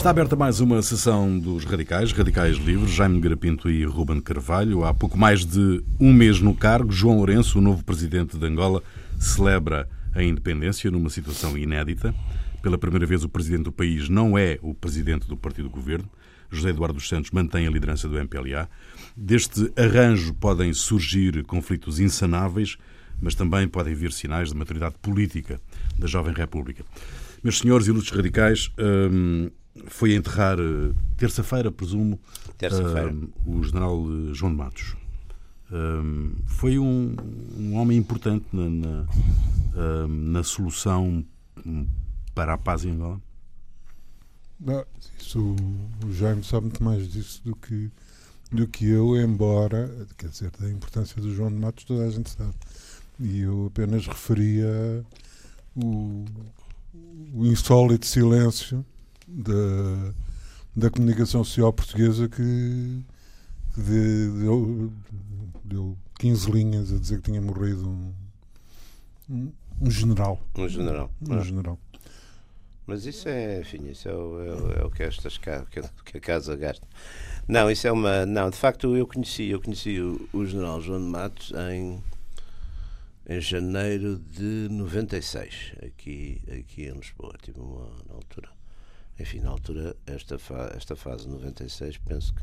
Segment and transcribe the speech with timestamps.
[0.00, 4.82] Está aberta mais uma sessão dos Radicais, Radicais Livres, Jaime Garapinto e Ruben Carvalho.
[4.82, 8.82] Há pouco mais de um mês no cargo, João Lourenço, o novo presidente de Angola,
[9.18, 12.14] celebra a independência numa situação inédita.
[12.62, 16.08] Pela primeira vez, o presidente do país não é o presidente do partido do governo.
[16.50, 18.70] José Eduardo dos Santos mantém a liderança do MPLA.
[19.14, 22.78] Deste arranjo podem surgir conflitos insanáveis,
[23.20, 25.60] mas também podem vir sinais de maturidade política
[25.98, 26.86] da jovem República.
[27.44, 29.50] Meus senhores ilustres radicais, hum,
[29.86, 32.18] foi enterrar eh, terça-feira, presumo,
[32.58, 33.12] terça-feira.
[33.12, 34.96] Hum, o general eh, João de Matos.
[35.72, 37.14] Hum, foi um,
[37.56, 39.06] um, homem importante na, na,
[40.08, 41.24] na solução
[42.34, 43.20] para a paz em Angola?
[44.58, 44.84] Não,
[45.18, 45.56] isso,
[46.04, 47.90] o Jaime sabe muito mais disso do que,
[48.50, 52.30] do que eu, embora, quer dizer, da importância do João de Matos toda a gente
[52.30, 52.54] sabe.
[53.18, 55.04] E eu apenas referia
[55.76, 56.24] o,
[57.32, 58.84] o insólito silêncio
[59.30, 60.12] da,
[60.74, 63.04] da comunicação social portuguesa que,
[63.74, 64.92] que deu,
[65.64, 68.14] deu 15 linhas a dizer que tinha morrido um,
[69.30, 70.40] um, um general.
[70.56, 71.10] Um general.
[71.28, 71.40] Um ah.
[71.40, 71.78] general.
[72.86, 76.56] Mas isso é, enfim, isso é o, é é o que, estas, que a casa
[76.56, 76.86] gasta.
[77.46, 78.26] Não, isso é uma.
[78.26, 82.02] Não, de facto eu conheci, eu conheci o, o general João de Matos em,
[83.28, 87.34] em janeiro de 96, aqui, aqui em Lisboa.
[87.40, 88.59] Tive uma na altura.
[89.20, 92.42] Enfim, na altura, esta, fa, esta fase de 96, penso que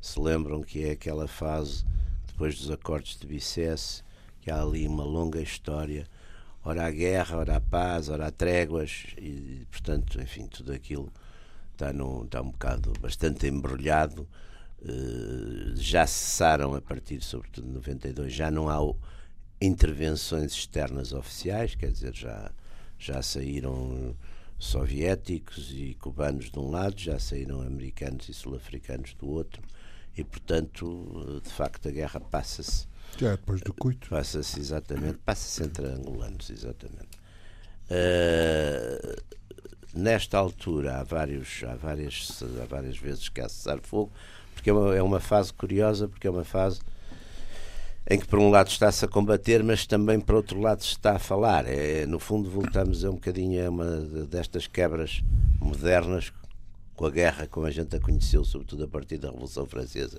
[0.00, 1.84] se lembram que é aquela fase
[2.26, 4.02] depois dos acordos de Bicesse,
[4.40, 6.06] que há ali uma longa história
[6.64, 11.12] ora a guerra, ora a paz, ora a tréguas, e portanto, enfim, tudo aquilo
[11.72, 14.28] está, num, está um bocado bastante embrulhado.
[14.80, 18.78] Uh, já cessaram a partir, sobretudo, de 92, já não há
[19.60, 22.50] intervenções externas oficiais, quer dizer, já,
[22.98, 24.16] já saíram
[24.62, 29.60] soviéticos e cubanos de um lado, já saíram americanos e sul-africanos do outro,
[30.16, 32.86] e portanto, de facto, a guerra passa-se
[33.18, 34.08] já é depois do cuito.
[34.08, 37.18] Passa-se exatamente, passa-se entre angolanos, exatamente.
[37.90, 39.20] Uh,
[39.92, 44.12] nesta altura há, vários, há, várias, há várias vezes que há cessar fogo,
[44.54, 46.80] porque é uma, é uma fase curiosa, porque é uma fase
[48.08, 51.16] em que por um lado está-se a combater, mas também por outro lado se está
[51.16, 51.66] a falar.
[51.66, 53.86] É, no fundo voltamos a um bocadinho a uma
[54.26, 55.22] destas quebras
[55.60, 56.32] modernas
[56.94, 60.18] com a guerra como a gente a conheceu, sobretudo a partir da Revolução Francesa.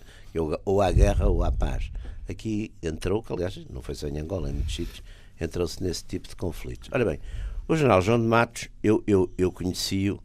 [0.66, 1.92] Ou há guerra ou há paz.
[2.28, 5.04] Aqui entrou, que aliás não foi só em Angola, em muitos sítios,
[5.40, 6.90] entrou-se nesse tipo de conflitos.
[6.92, 7.20] Ora bem,
[7.68, 10.22] o general João de Matos, eu, eu, eu conheci-o,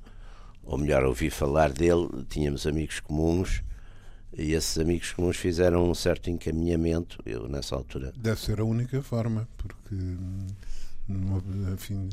[0.64, 3.62] ou melhor, ouvi falar dele, tínhamos amigos comuns,
[4.38, 8.12] e esses amigos comuns fizeram um certo encaminhamento, eu nessa altura...
[8.16, 9.96] Deve ser a única forma, porque,
[11.72, 12.08] enfim,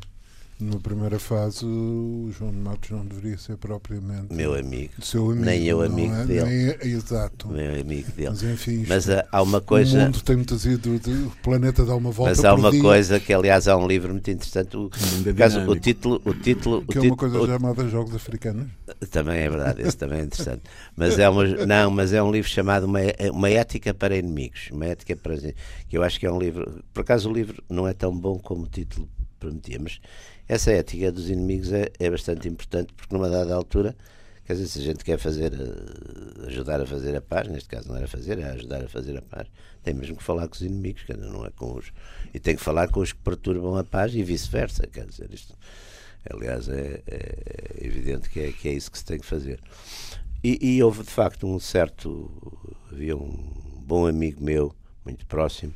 [0.59, 5.45] na primeira fase, o João de Matos não deveria ser propriamente meu amigo, seu amigo
[5.45, 6.25] nem eu amigo é?
[6.25, 8.29] dele, nem, é, exato, meu amigo dele.
[8.29, 9.99] Mas enfim, mas há, há uma coisa.
[9.99, 12.31] O mundo tem muitas ido, o planeta dá uma volta.
[12.31, 12.81] Mas há uma dia.
[12.81, 14.77] coisa que, aliás, há um livro muito interessante.
[14.77, 14.89] O,
[15.35, 18.67] caso, o título, o título, que o é uma coisa o, chamada Jogos Africanos.
[19.11, 20.63] Também é verdade, esse também é interessante.
[20.95, 22.99] Mas é uma, não, mas é um livro chamado uma,
[23.33, 26.81] uma ética para inimigos, uma ética para que eu acho que é um livro.
[26.94, 29.99] Por acaso o livro não é tão bom como o título prometia, mas
[30.47, 33.95] essa ética dos inimigos é, é bastante importante porque numa dada altura
[34.45, 37.89] quer dizer, se a gente quer fazer eh, ajudar a fazer a paz, neste caso
[37.89, 39.47] não era fazer, é ajudar a fazer a paz,
[39.83, 41.91] tem mesmo que falar com os inimigos, quer dizer, não é com os
[42.33, 45.57] e tem que falar com os que perturbam a paz e vice-versa, quer dizer, isto
[46.29, 49.59] aliás é, é, evidente que é, que é isso que se tem que fazer.
[50.44, 52.31] E, e houve de facto um certo
[52.91, 53.51] havia um
[53.83, 55.73] bom amigo meu muito próximo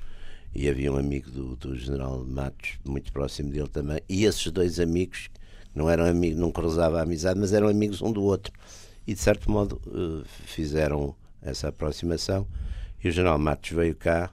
[0.53, 4.79] e havia um amigo do, do general Matos, muito próximo dele também, e esses dois
[4.79, 5.29] amigos,
[5.73, 8.51] não eram amigos, não cruzavam a amizade, mas eram amigos um do outro,
[9.05, 12.47] e de certo modo uh, fizeram essa aproximação,
[13.03, 14.31] e o general Matos veio cá,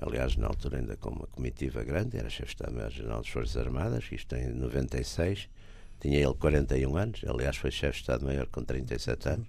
[0.00, 4.04] aliás, na altura ainda com uma comitiva grande, era chefe de Estado-Maior-General das Forças Armadas,
[4.12, 5.48] isto em 96,
[6.00, 9.48] tinha ele 41 anos, aliás foi chefe de Estado-Maior com 37 anos,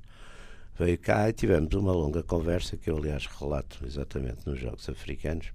[0.80, 5.52] veio cá e tivemos uma longa conversa que eu, aliás, relato exatamente nos Jogos Africanos,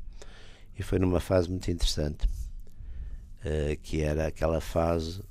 [0.81, 5.23] e foi numa fase muito interessante, uh, que era aquela fase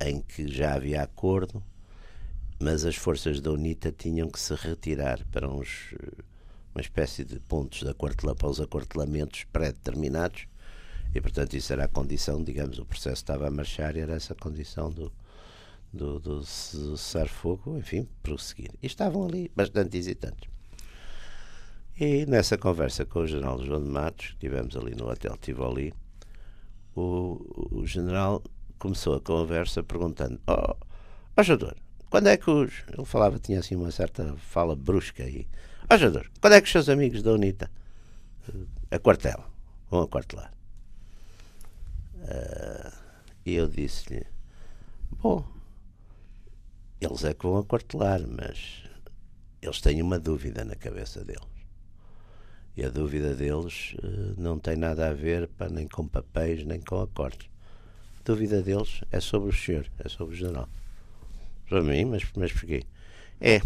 [0.00, 1.62] em que já havia acordo,
[2.58, 5.94] mas as forças da UNITA tinham que se retirar para uns,
[6.74, 10.46] uma espécie de pontos de acortela, para os acortelamentos pré-determinados,
[11.14, 14.34] e portanto isso era a condição, digamos, o processo estava a marchar e era essa
[14.34, 15.12] condição do,
[15.92, 18.70] do, do cessar-fogo, enfim, prosseguir.
[18.82, 20.53] E estavam ali bastante hesitantes.
[21.98, 25.94] E nessa conversa com o general João de Matos, que tivemos ali no Hotel Tivoli,
[26.96, 28.42] o, o general
[28.80, 30.76] começou a conversa perguntando: Ó oh,
[31.36, 31.74] oh,
[32.10, 32.82] quando é que os.
[32.92, 35.46] Ele falava, tinha assim uma certa fala brusca aí.
[35.88, 37.70] Ó, oh, quando é que os seus amigos da UNITA
[38.90, 39.44] a quartel,
[39.88, 40.52] vão aquartelar?
[42.16, 42.92] Uh,
[43.46, 44.26] e eu disse-lhe:
[45.22, 45.46] Bom,
[47.00, 48.82] eles é que vão aquartelar, mas
[49.62, 51.53] eles têm uma dúvida na cabeça deles.
[52.76, 56.80] E a dúvida deles uh, não tem nada a ver pá, nem com papéis, nem
[56.80, 57.48] com acordos.
[58.20, 60.68] A dúvida deles é sobre o senhor, é sobre o general.
[61.68, 62.84] Para mim, mas, mas porquê?
[63.40, 63.60] É.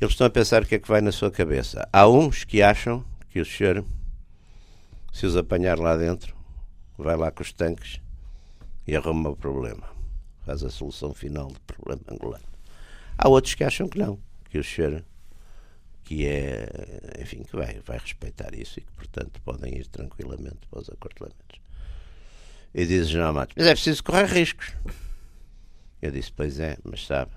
[0.00, 1.86] Eles estão a pensar o que é que vai na sua cabeça.
[1.92, 3.84] Há uns que acham que o senhor,
[5.12, 6.34] se os apanhar lá dentro,
[6.96, 8.00] vai lá com os tanques
[8.86, 9.88] e arruma o problema.
[10.46, 12.44] Faz a solução final do problema angolano.
[13.18, 14.18] Há outros que acham que não
[14.50, 15.04] que o senhor
[16.04, 16.68] que é,
[17.20, 21.60] enfim, que vai, vai respeitar isso e que, portanto, podem ir tranquilamente para os acortelamentos.
[22.74, 24.74] E diz o General Matos, mas é preciso correr riscos.
[26.00, 27.32] Eu disse, pois é, mas sabe,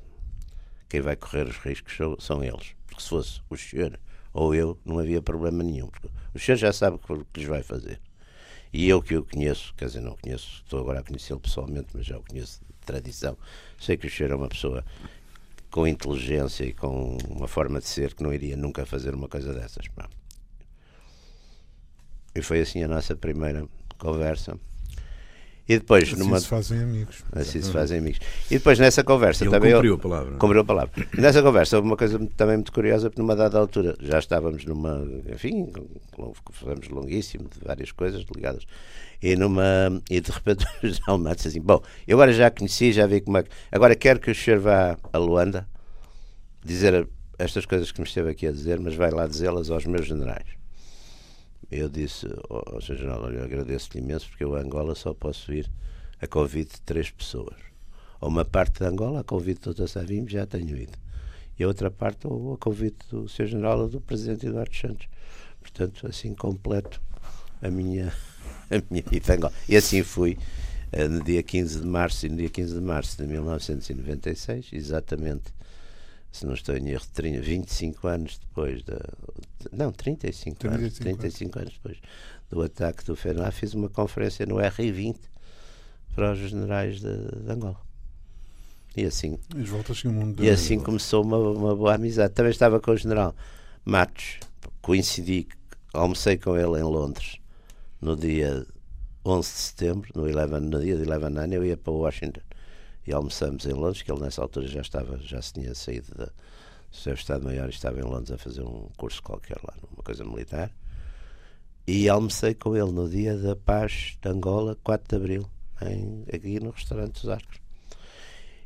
[0.88, 2.76] quem vai correr os riscos são, são eles.
[2.86, 4.00] Porque se fosse o senhor
[4.32, 5.88] ou eu, não havia problema nenhum.
[5.88, 8.00] Porque o senhor já sabe o que lhes vai fazer.
[8.72, 12.06] E eu que o conheço, quer dizer, não conheço, estou agora a conhecê-lo pessoalmente, mas
[12.06, 13.38] já o conheço de tradição,
[13.80, 14.84] sei que o senhor é uma pessoa
[15.74, 19.52] com inteligência e com uma forma de ser que não iria nunca fazer uma coisa
[19.56, 19.88] dessas.
[22.36, 23.68] E foi assim a nossa primeira
[23.98, 24.56] conversa.
[25.68, 26.40] E depois assim numa...
[26.40, 27.24] se fazem amigos.
[27.32, 28.20] Assim se fazem amigos.
[28.52, 29.72] E depois nessa conversa Ele também.
[29.72, 29.96] Cumpriu eu...
[29.96, 30.38] a palavra.
[30.38, 31.08] Cumpriu a palavra.
[31.18, 35.08] Nessa conversa houve uma coisa também muito curiosa, porque numa dada altura já estávamos numa.
[35.32, 35.72] Enfim,
[36.52, 38.66] falamos longuíssimo de várias coisas ligadas.
[39.22, 43.08] E, numa, e de repente o General Matos assim: Bom, eu agora já conheci, já
[43.08, 43.50] vi como é que.
[43.72, 45.66] Agora quero que o senhor vá a Luanda
[46.64, 47.08] dizer
[47.40, 50.63] estas coisas que me esteve aqui a dizer, mas vai lá dizê-las aos meus generais.
[51.76, 52.98] Eu disse ao Sr.
[52.98, 55.68] General, eu agradeço-lhe imenso porque eu a Angola só posso ir
[56.22, 57.56] a convite de três pessoas.
[58.22, 59.88] Ou uma parte de Angola, a convite do Dr.
[59.88, 60.96] Savim, já tenho ido.
[61.58, 63.48] E a outra parte, a convite do Sr.
[63.48, 65.08] General ou do Presidente Eduardo Santos.
[65.60, 67.02] Portanto, assim completo
[67.60, 68.14] a minha,
[68.70, 69.54] a minha ida a Angola.
[69.68, 70.38] E assim fui
[70.92, 75.52] eh, no dia 15 de março, e no dia 15 de março de 1996, exatamente
[76.34, 79.00] se não estou em erro, 25 anos depois da.
[79.72, 80.98] Não, 35, 35 anos.
[80.98, 81.98] 35 anos depois
[82.50, 85.16] do ataque do FENLA, fiz uma conferência no R20
[86.16, 87.80] para os generais de, de Angola.
[88.98, 89.40] E assim,
[90.40, 92.34] e assim começou uma, uma boa amizade.
[92.34, 93.36] Também estava com o general
[93.86, 94.40] Matos,
[94.82, 95.48] coincidi,
[95.94, 97.38] almocei com ele em Londres
[98.02, 98.66] no dia
[99.24, 102.42] 11 de setembro, no, 11, no dia de 11 ano, eu ia para Washington
[103.06, 106.26] e almoçamos em Londres, que ele nessa altura já estava, já se tinha saído da,
[106.26, 110.24] do seu Estado-Maior e estava em Londres a fazer um curso qualquer lá, uma coisa
[110.24, 110.72] militar.
[111.86, 115.50] E almocei com ele no dia da paz de Angola, 4 de Abril,
[115.82, 117.64] em, aqui no restaurante dos Arcos.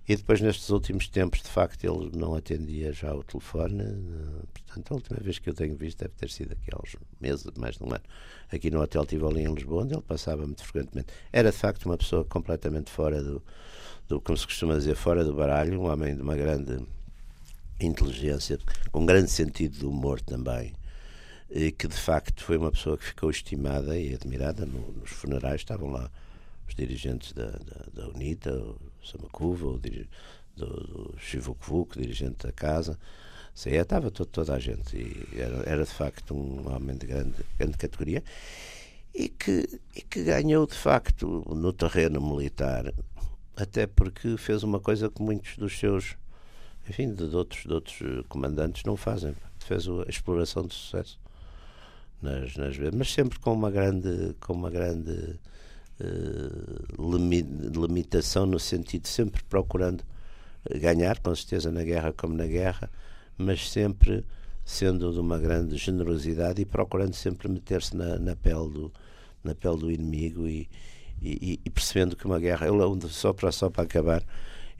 [0.07, 3.83] E depois, nestes últimos tempos, de facto, ele não atendia já o telefone.
[4.53, 7.45] Portanto, a última vez que eu tenho visto deve ter sido aqui há uns meses,
[7.57, 8.03] mais de um ano,
[8.49, 11.11] aqui no Hotel Tivoli em Lisboa, onde ele passava muito frequentemente.
[11.29, 13.43] Era, de facto, uma pessoa completamente fora do,
[14.07, 16.79] do, como se costuma dizer, fora do baralho, um homem de uma grande
[17.79, 18.57] inteligência,
[18.91, 20.73] com um grande sentido de humor também,
[21.49, 24.65] e que de facto foi uma pessoa que ficou estimada e admirada.
[24.65, 26.09] No, nos funerais estavam lá
[26.67, 30.07] os dirigentes da, da, da UNITA, o Samacuva, o do,
[30.55, 32.97] do Chivukvuk, dirigente da casa.
[33.53, 37.33] Sei, estava todo, toda a gente e era, era de facto um homem de grande,
[37.57, 38.23] grande categoria
[39.15, 42.93] e que, e que ganhou de facto no terreno militar
[43.57, 46.15] até porque fez uma coisa que muitos dos seus,
[46.87, 49.35] enfim, de outros, de outros eh, comandantes não fazem.
[49.59, 51.19] Fez a exploração de sucesso
[52.21, 55.39] nas, nas mas sempre com uma grande, com uma grande
[55.99, 57.17] uh,
[57.81, 60.03] limitação no sentido sempre procurando
[60.79, 62.89] ganhar, com certeza na guerra como na guerra,
[63.37, 64.23] mas sempre
[64.63, 68.91] sendo de uma grande generosidade e procurando sempre meter-se na, na pele do
[69.43, 70.69] na pele do inimigo e,
[71.21, 74.23] e, e, percebendo que uma guerra, ele só para, só para acabar,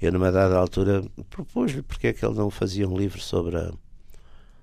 [0.02, 3.74] eu numa dada altura propus-lhe porque é que ele não fazia um livro sobre a,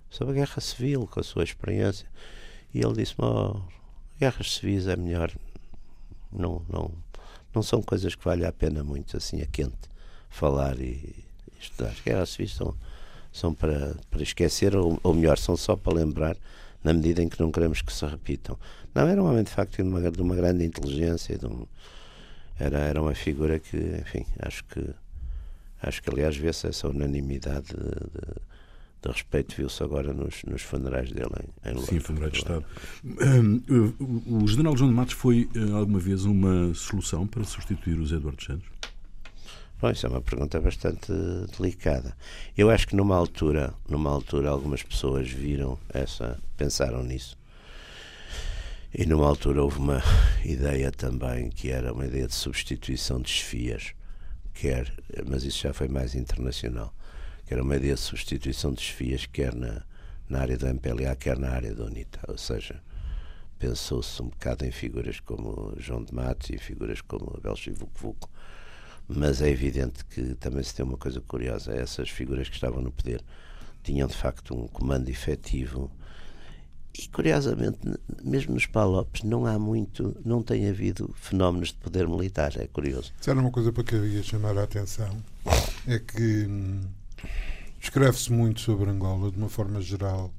[0.09, 2.09] sobre a guerra civil, com a sua experiência.
[2.73, 3.61] E ele disse-me: oh,
[4.19, 5.33] guerras civis é melhor,
[6.33, 6.93] não, não,
[7.55, 9.89] não são coisas que valem a pena muito assim a quente
[10.31, 11.25] falar e, e
[11.61, 11.91] estudar.
[11.91, 12.75] As guerras civis são,
[13.33, 16.37] são para, para esquecer, ou, ou melhor, são só para lembrar
[16.83, 18.59] na medida em que não queremos que se repitam.
[18.95, 21.67] Não, era um homem de facto de uma, de uma grande inteligência, um,
[22.59, 24.95] era, era uma figura que, enfim, acho que
[25.83, 28.35] acho que aliás vê-se essa unanimidade de, de,
[29.03, 31.29] de respeito viu-se agora nos, nos funerais dele
[31.65, 32.65] em, em Sim, funerais de Estado.
[34.27, 38.43] O general João de Matos foi eh, alguma vez uma solução para substituir os Eduardo
[38.43, 38.67] Santos?
[39.79, 41.13] Bom, isso é uma pergunta bastante
[41.59, 42.17] delicada.
[42.57, 47.37] Eu acho que numa altura, numa altura algumas pessoas viram essa, pensaram nisso.
[48.97, 50.01] E numa altura houve uma
[50.45, 53.93] ideia também que era uma ideia de substituição de esfias,
[54.53, 54.93] quer,
[55.27, 56.95] mas isso já foi mais internacional,
[57.45, 59.83] que era uma ideia de substituição de esfias, quer na,
[60.29, 62.21] na área do MPLA, quer na área da UNITA.
[62.29, 62.81] Ou seja,
[63.59, 68.31] pensou-se um bocado em figuras como João de Matos e figuras como Abel Chivuco
[69.07, 72.91] mas é evidente que também se tem uma coisa curiosa: essas figuras que estavam no
[72.91, 73.23] poder
[73.83, 75.91] tinham de facto um comando efetivo.
[76.97, 77.79] E curiosamente,
[78.23, 82.53] mesmo nos Palopes, não há muito, não tem havido fenómenos de poder militar.
[82.57, 83.13] É curioso.
[83.27, 85.23] Era uma coisa para que eu ia chamar a atenção:
[85.87, 86.83] é que hum,
[87.81, 90.33] escreve-se muito sobre Angola de uma forma geral.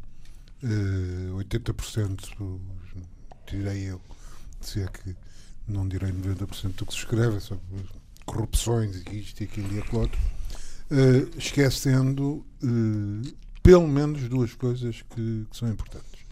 [0.63, 2.59] Eh, 80%,
[3.47, 4.01] direi eu,
[4.61, 5.15] se é que
[5.67, 7.63] não direi 90% do que se escreve, é sobre
[8.25, 10.19] corrupções e isto e aquilo e aquilo outro,
[10.91, 16.24] uh, esquecendo uh, pelo menos duas coisas que, que, são importantes.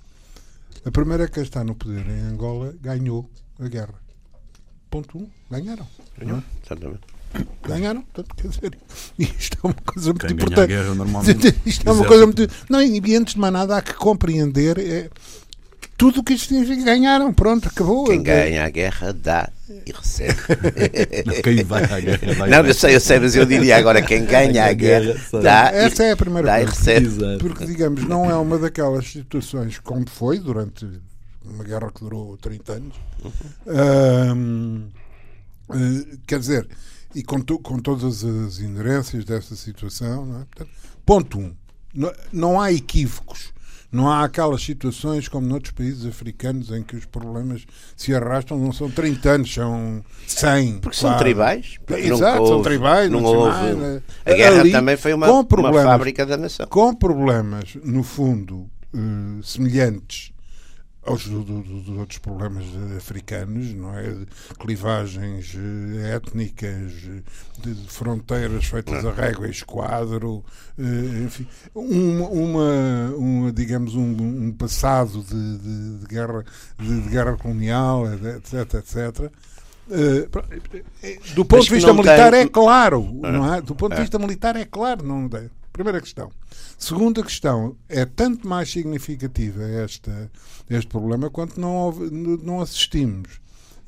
[0.85, 3.95] A primeira é que quem está no poder em Angola ganhou a guerra.
[4.89, 5.21] Ponto 1.
[5.21, 5.87] Um, ganharam.
[6.17, 7.01] Ganhou, exatamente.
[7.63, 8.77] Ganharam, portanto, quer dizer,
[9.17, 10.67] isto é uma coisa muito Quem importante.
[10.67, 12.47] Guerra, normalmente, isto é uma coisa muito.
[12.69, 15.09] Não, e antes de mais nada há que compreender é,
[15.97, 16.83] tudo o que isto significa.
[16.83, 18.03] Ganharam, pronto, acabou.
[18.03, 19.49] Quem ganha a guerra dá
[19.85, 20.35] e recebe.
[21.25, 24.01] Não, quem vai à guerra vai Não, eu sei, eu sei, mas eu diria agora
[24.01, 26.77] quem ganha a guerra dá Essa é a primeira dá e coisa.
[26.79, 27.05] recebe.
[27.07, 27.37] Exato.
[27.39, 30.87] Porque, digamos, não é uma daquelas situações como foi durante
[31.43, 32.95] uma guerra que durou 30 anos.
[33.67, 34.89] Ahm,
[35.69, 36.67] eh, quer dizer,
[37.15, 40.45] e com, to- com todas as inerências dessa situação, não é?
[40.45, 40.69] Portanto,
[41.05, 41.53] ponto um,
[41.93, 43.53] não, não há equívocos.
[43.93, 47.63] Não há aquelas situações como noutros países africanos em que os problemas
[47.95, 50.79] se arrastam, não são 30 anos, são 100.
[50.79, 51.23] Porque são quase.
[51.23, 51.77] tribais.
[51.89, 54.03] Exato, são houve- tribais, Não nacionais, houve.
[54.25, 56.65] A guerra Ali, também foi uma, uma fábrica da nação.
[56.67, 58.97] com problemas, no fundo, eh,
[59.43, 60.32] semelhantes
[61.05, 62.63] aos do- do- outros problemas
[62.97, 64.03] africanos, não é?
[64.03, 64.27] De
[64.59, 67.23] Clivagens eh, étnicas, de
[67.61, 70.43] de fronteiras feitas a régua e esquadro,
[70.77, 74.11] eh, enfim, uma, uma, uma, digamos, um,
[74.47, 76.43] um passado de, de- de guerra,
[76.79, 79.31] de, guerra colonial, etc, etc.
[79.91, 80.27] Eh,
[81.35, 83.61] do ponto de vista militar tem- é claro, não é?
[83.61, 84.01] Do ponto de É.
[84.01, 85.49] vista militar é claro, não é?
[85.71, 86.31] Primeira questão.
[86.83, 90.29] Segunda questão, é tanto mais significativa esta,
[90.69, 93.39] este problema quanto não, houve- não assistimos,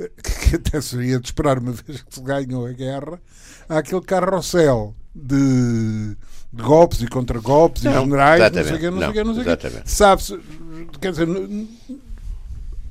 [0.50, 3.20] que até seria de esperar uma vez que se ganhou a guerra,
[3.68, 6.16] àquele carrossel de,
[6.54, 9.24] de golpes e contra-golpes e generais, não sei o exatamente, quê, não sei o quê,
[9.24, 9.82] não sei o quê.
[9.86, 10.40] Sabe-se,
[11.02, 11.28] quer dizer,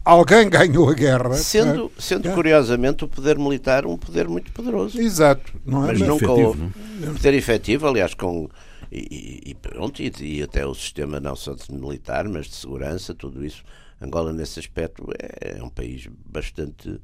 [0.05, 1.35] alguém ganhou a guerra.
[1.35, 2.35] Sendo, sendo É.
[2.35, 5.01] curiosamente o poder militar um poder muito poderoso.
[5.01, 5.89] Exato, não é?
[5.89, 7.13] Mas Mas- nunca efetivo, houve.
[7.15, 8.49] Poder efetivo, aliás, com.
[8.97, 13.15] E, e, pronto, e, e até o sistema não só de militar, mas de segurança,
[13.15, 13.65] tudo isso.
[14.01, 17.01] Angola, nesse aspecto, é, é um país bastante.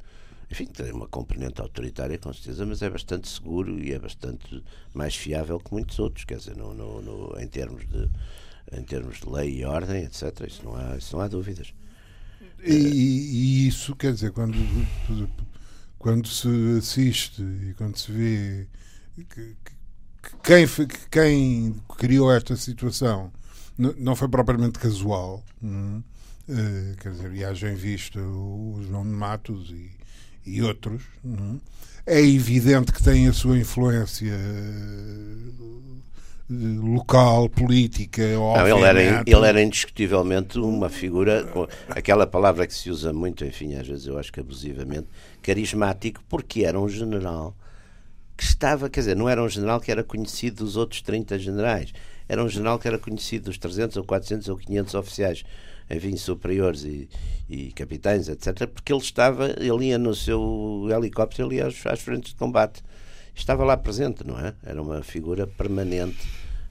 [0.50, 5.14] Enfim, tem uma componente autoritária, com certeza, mas é bastante seguro e é bastante mais
[5.14, 6.24] fiável que muitos outros.
[6.24, 8.08] Quer dizer, no, no, no- em, termos de,
[8.72, 10.46] em termos de lei e ordem, etc.
[10.48, 11.72] Isso não há, isso não há dúvidas.
[12.62, 14.56] E, e isso, quer dizer, quando,
[15.98, 18.66] quando se assiste e quando se vê
[19.28, 19.56] que,
[20.42, 20.66] quem,
[21.10, 23.32] quem criou esta situação
[23.76, 25.66] não foi propriamente casual, é?
[26.52, 29.90] Eh, quer dizer, e haja em vista o João de Matos e,
[30.44, 31.60] e outros, não
[32.06, 32.20] é?
[32.20, 35.50] evidente que tem a sua influência eh,
[36.50, 41.48] local, política, Não, ele, era, ele era indiscutivelmente uma figura,
[41.88, 45.06] aquela palavra que se usa muito, enfim, às vezes eu acho que abusivamente,
[45.40, 47.54] carismático, porque era um general
[48.40, 51.92] que estava, quer dizer, não era um general que era conhecido dos outros 30 generais,
[52.26, 55.44] era um general que era conhecido dos 300 ou 400 ou 500 oficiais,
[55.90, 57.06] enfim, superiores e,
[57.50, 62.00] e capitães, etc., porque ele estava, ele ia no seu helicóptero, ele ia às, às
[62.00, 62.82] frentes de combate,
[63.34, 64.54] estava lá presente, não é?
[64.64, 66.26] Era uma figura permanente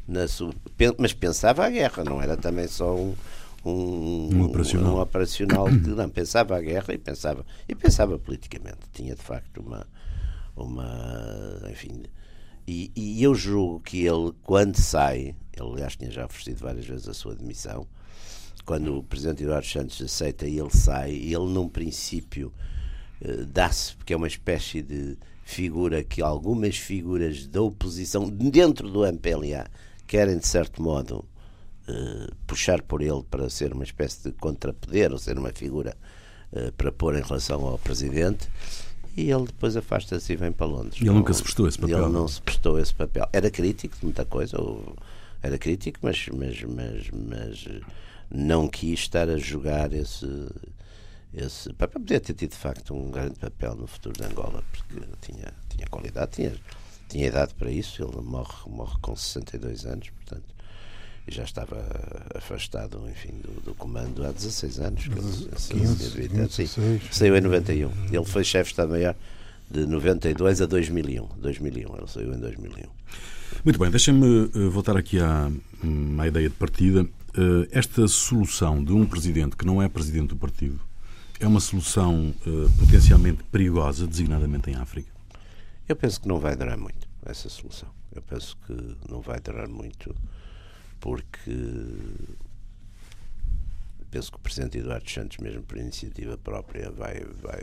[0.07, 0.51] na sua,
[0.97, 3.13] mas pensava a guerra, não era também só um
[3.63, 4.95] um, Um operacional.
[4.95, 9.59] um operacional que não pensava a guerra e pensava e pensava politicamente tinha de facto
[9.59, 9.85] uma
[10.63, 12.03] uma enfim
[12.67, 17.07] e, e eu julgo que ele quando sai ele aliás tinha já oferecido várias vezes
[17.07, 17.87] a sua demissão
[18.65, 22.53] quando o presidente Eduardo Santos aceita e ele sai ele num princípio
[23.21, 29.05] eh, dá-se porque é uma espécie de figura que algumas figuras da oposição dentro do
[29.05, 29.67] MPLA
[30.05, 31.25] querem de certo modo
[31.87, 35.97] eh, puxar por ele para ser uma espécie de contrapoder ou ser uma figura
[36.51, 38.47] eh, para pôr em relação ao presidente
[39.19, 41.01] e ele depois afasta-se e vem para Londres.
[41.01, 42.03] E ele nunca se prestou esse papel.
[42.03, 43.27] Ele não se prestou esse papel.
[43.33, 44.57] Era crítico de muita coisa,
[45.41, 47.81] era crítico, mas, mas, mas, mas
[48.31, 50.27] não quis estar a jogar esse,
[51.33, 52.01] esse papel.
[52.01, 55.88] Podia ter tido, de facto, um grande papel no futuro de Angola, porque tinha, tinha
[55.88, 56.55] qualidade, tinha,
[57.07, 58.03] tinha idade para isso.
[58.03, 60.58] Ele morre, morre com 62 anos, portanto
[61.27, 61.77] e já estava
[62.35, 65.07] afastado enfim, do, do comando há 16 anos.
[65.07, 67.91] Que ele, 15, 15, saiu em 91.
[68.11, 69.15] Ele foi chefe de Estado-Maior
[69.69, 71.27] de 92 a 2001.
[71.38, 71.95] 2001.
[71.95, 72.89] Ele saiu em 2001.
[73.63, 75.51] Muito bem, deixem-me eh, voltar aqui à,
[76.19, 77.05] à ideia de partida.
[77.35, 80.79] Eh, esta solução de um presidente que não é presidente do partido
[81.39, 85.09] é uma solução uh, potencialmente perigosa, designadamente em África?
[85.88, 87.89] Eu penso que não vai durar muito essa solução.
[88.13, 90.13] Eu penso que não vai durar muito
[91.00, 91.51] porque
[94.10, 97.60] penso que o Presidente Eduardo Santos, mesmo por iniciativa própria, vai, vai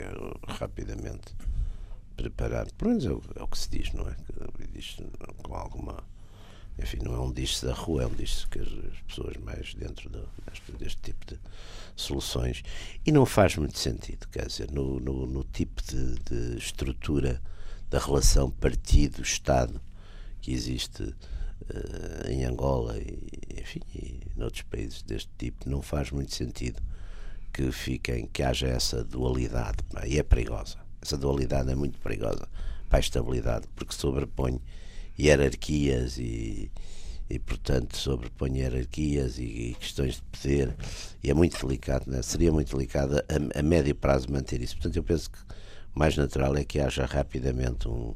[0.47, 1.35] rapidamente
[2.17, 4.17] preparar, pelo menos é o, é o que se diz, não é?
[4.73, 4.97] Diz
[5.43, 6.03] com alguma.
[6.79, 9.75] Enfim, não é um diz da rua, é um diz que as, as, pessoas mais
[9.75, 11.39] dentro de, deste, deste, tipo de
[11.95, 12.63] soluções.
[13.05, 17.41] E não faz muito sentido, quer dizer, no, no, no tipo de, de estrutura
[17.89, 19.81] da relação partido-Estado
[20.43, 21.15] que existe
[21.63, 23.19] uh, em Angola e,
[23.61, 26.83] enfim, e noutros países deste tipo, não faz muito sentido
[27.53, 30.77] que fiquem, que haja essa dualidade, e é perigosa.
[31.01, 32.47] Essa dualidade é muito perigosa
[32.89, 34.61] para a estabilidade, porque sobrepõe
[35.19, 36.71] hierarquias e,
[37.29, 40.77] e portanto sobrepõe hierarquias e, e, questões de poder
[41.23, 42.23] e é muito delicado, né?
[42.23, 44.75] seria muito delicado a, a médio prazo manter isso.
[44.77, 45.39] Portanto, eu penso que
[45.95, 48.15] o mais natural é que haja rapidamente um,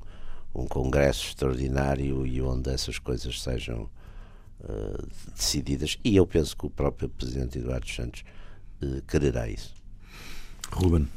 [0.55, 3.89] um congresso extraordinário e onde essas coisas sejam
[4.61, 5.99] uh, decididas.
[6.05, 8.25] E eu penso que o próprio Presidente Eduardo Santos
[8.83, 9.75] uh, quererá isso.
[10.73, 11.09] Ruben.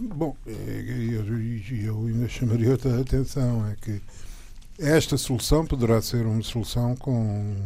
[0.00, 4.00] Bom, eu, eu ainda chamaria outra atenção, é que
[4.78, 7.56] esta solução poderá ser uma solução com,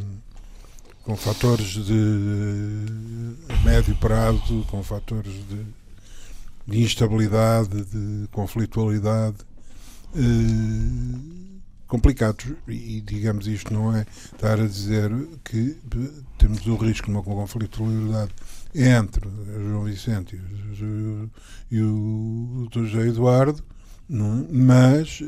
[1.02, 2.86] com fatores de
[3.64, 5.66] médio prazo, com fatores de,
[6.66, 9.38] de instabilidade, de conflitualidade,
[10.14, 15.10] eh, complicados e digamos isto não é estar a dizer
[15.44, 15.76] que
[16.38, 18.30] temos o risco de uma conflitualidade
[18.74, 19.28] entre
[19.68, 21.30] João Vicente e o,
[21.70, 22.68] e o.
[22.72, 23.62] José Eduardo
[24.08, 25.22] não, mas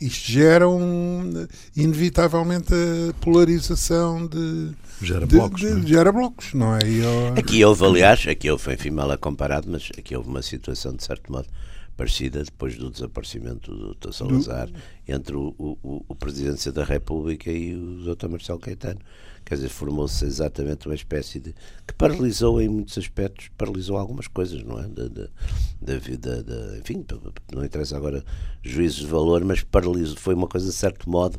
[0.00, 5.88] isto gera um, inevitavelmente a polarização de gera blocos, de, de, é?
[5.88, 6.80] gera blocos, não é?
[6.84, 7.34] Eu...
[7.38, 11.02] Aqui houve, aliás, aqui houve, enfim, mal a comparado, mas aqui houve uma situação de
[11.02, 11.48] certo modo
[11.96, 14.12] parecida depois do desaparecimento do Dr.
[14.12, 14.78] Salazar do...
[15.08, 18.28] entre o, o, o Presidência da República e o Dr.
[18.28, 19.00] Marcelo Caetano.
[19.44, 21.54] Quer dizer, formou-se exatamente uma espécie de.
[21.86, 24.88] que paralisou em muitos aspectos, paralisou algumas coisas, não é?
[24.88, 25.28] Da, da,
[25.80, 27.04] da vida, da, enfim,
[27.52, 28.24] não interessa agora
[28.60, 31.38] juízos de valor, mas paralisou, foi uma coisa, de certo modo,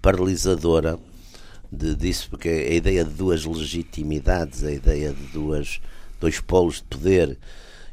[0.00, 0.98] paralisadora
[1.70, 5.80] de, disso, porque a ideia de duas legitimidades, a ideia de duas,
[6.20, 7.38] dois polos de poder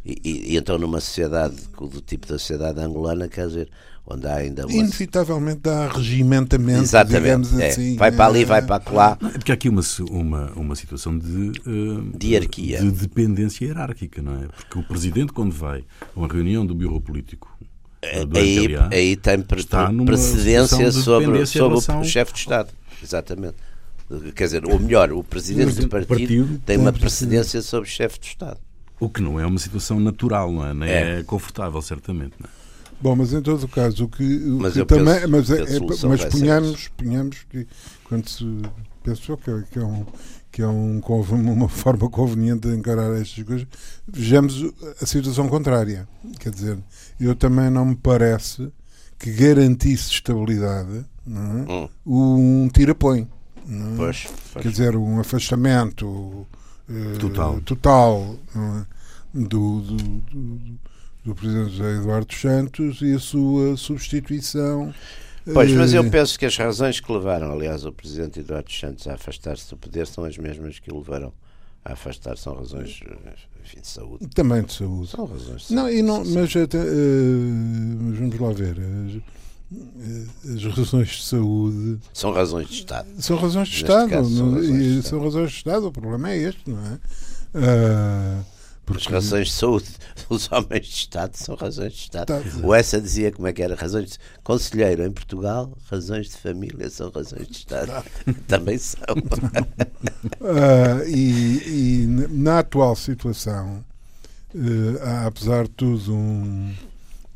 [0.06, 3.70] e, e, então numa sociedade do tipo da sociedade angolana, quer dizer,
[4.06, 4.76] onde há ainda uma...
[4.76, 7.68] Inevitavelmente há regimentamento, Exatamente, digamos é.
[7.70, 7.96] assim.
[7.96, 8.46] Vai para ali, é.
[8.46, 9.18] vai para lá.
[9.22, 12.80] É porque há aqui uma, uma, uma situação de, uh, de hierarquia.
[12.80, 14.48] De dependência hierárquica, não é?
[14.48, 15.84] Porque o Presidente, quando vai
[16.16, 17.58] a uma reunião do Bureau Político
[18.04, 22.70] é, aí, LA, aí tem precedência sobre, sobre o chefe de Estado.
[23.02, 23.56] Exatamente.
[24.36, 28.20] Quer dizer, ou melhor, o Presidente do partido, partido tem uma precedência sobre o chefe
[28.20, 28.60] de Estado.
[29.00, 30.74] O que não é uma situação natural, não é?
[30.74, 32.34] Nem é, é confortável, certamente.
[32.40, 32.66] Não é?
[33.02, 35.16] Bom, mas em todo o caso, o que, o mas que também.
[35.16, 37.68] Penso, mas, é, é, mas ponhamos, ponhamos que
[38.06, 38.46] quando se
[39.04, 40.06] pensou que é, que é, um,
[40.52, 41.02] que é um,
[41.52, 43.68] uma forma conveniente de encarar estas coisas,
[44.08, 46.08] vejamos a situação contrária.
[46.40, 46.78] Quer dizer,
[47.20, 48.72] eu também não me parece
[49.20, 51.30] que garantisse estabilidade é?
[51.30, 51.90] hum.
[52.06, 53.22] um tira-põe.
[53.22, 53.96] É?
[53.98, 54.64] Pois, pois.
[54.64, 56.48] Quer dizer, um afastamento
[57.20, 58.86] total, total é?
[59.34, 60.80] do, do, do,
[61.24, 64.94] do, Presidente José Eduardo Santos e a sua substituição.
[65.54, 69.08] Pois, mas eu eh, penso que as razões que levaram, aliás, o Presidente Eduardo Santos
[69.08, 71.32] a afastar-se do poder são as mesmas que o levaram
[71.84, 73.00] a afastar, são razões
[73.64, 74.28] enfim, de saúde.
[74.34, 75.08] Também de saúde.
[75.08, 75.74] São razões de saúde.
[75.74, 78.76] Não, e não, mas, até, uh, vamos lá ver.
[79.72, 82.00] As, as razões de saúde.
[82.14, 83.08] São razões de Estado.
[83.20, 84.10] São razões de Estado.
[84.10, 85.10] Caso, são, razões de Estado.
[85.10, 85.88] são razões de Estado.
[85.88, 87.00] O problema é este, não é?
[87.56, 88.46] Uh,
[88.86, 89.08] porque...
[89.08, 89.88] As razões de saúde
[90.30, 92.28] dos homens de Estado são razões de Estado.
[92.28, 92.42] Tá.
[92.64, 94.20] O Essa dizia como é que era razões de...
[94.44, 97.92] Conselheiro em Portugal, razões de família são razões de Estado.
[98.48, 99.02] Também são.
[100.42, 103.84] uh, e, e, na atual situação,
[104.54, 106.72] uh, há apesar de tudo um,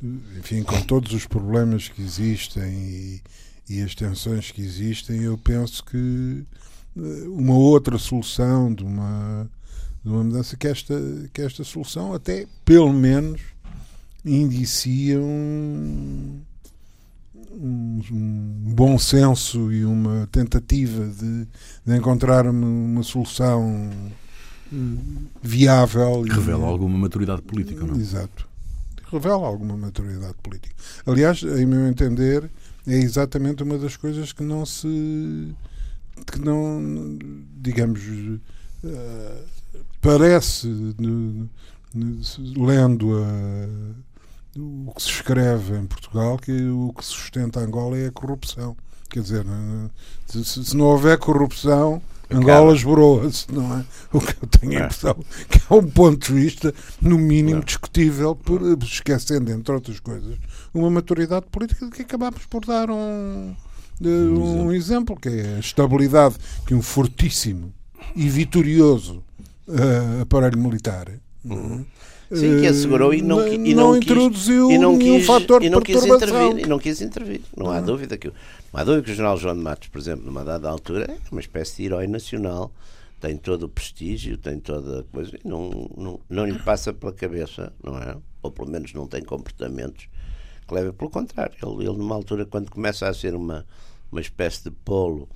[0.02, 3.22] enfim, com todos os problemas que existem e,
[3.70, 6.46] e as tensões que existem, eu penso que
[6.98, 9.50] eh, uma outra solução de uma,
[10.04, 10.96] de uma mudança que esta,
[11.34, 13.42] que esta solução até pelo menos
[14.26, 16.40] indicia um,
[17.52, 21.48] um, um bom senso e uma tentativa de,
[21.86, 23.90] de encontrar uma, uma solução
[24.72, 24.76] eh,
[25.44, 26.22] viável.
[26.22, 27.96] Revela e, alguma maturidade política, não?
[27.96, 28.49] Exato.
[29.12, 30.76] Revela alguma maturidade política.
[31.06, 32.50] Aliás, em meu entender,
[32.88, 35.56] é exatamente uma das coisas que não se.
[36.26, 37.18] que não.
[37.58, 38.02] digamos.
[38.82, 39.46] Uh,
[40.02, 40.68] parece,
[42.56, 43.68] lendo a
[44.58, 48.76] o que se escreve em Portugal que o que sustenta Angola é a corrupção.
[49.10, 49.46] Quer dizer,
[50.28, 53.86] se, se não houver corrupção, Angola esboroa-se, não é?
[54.14, 54.86] O que eu tenho a é.
[54.86, 55.16] impressão
[55.50, 60.38] que é um ponto de vista, no mínimo, discutível, por, esquecendo, entre outras coisas,
[60.74, 63.56] uma maturidade política que acabamos por dar um,
[64.02, 67.74] um exemplo, que é a estabilidade que um fortíssimo
[68.16, 69.24] e vitorioso
[69.68, 71.08] uh, aparelho militar.
[71.44, 71.86] Uhum.
[72.32, 75.70] Sim, que assegurou e não, e não, não introduziu e não quis, nenhum fator e
[75.70, 77.42] não quis intervir, e não quis intervir.
[77.58, 78.34] Não há dúvida que não
[78.74, 81.42] há dúvida que o general João de Matos, por exemplo, numa dada altura, é uma
[81.42, 82.72] espécie de herói nacional,
[83.20, 87.12] tem todo o prestígio, tem toda a coisa, e não, não, não lhe passa pela
[87.12, 88.16] cabeça, não é?
[88.44, 90.08] Ou pelo menos não tem comportamentos
[90.68, 91.56] que levem pelo contrário.
[91.62, 93.66] Ele, ele numa altura, quando começa a ser uma,
[94.12, 95.28] uma espécie de polo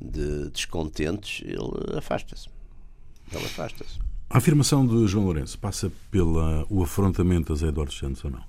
[0.00, 2.48] de descontentes, ele afasta-se.
[3.32, 4.00] Ele afasta-se.
[4.30, 8.42] A afirmação de João Lourenço passa pelo afrontamento a Zé Eduardo Santos ou não?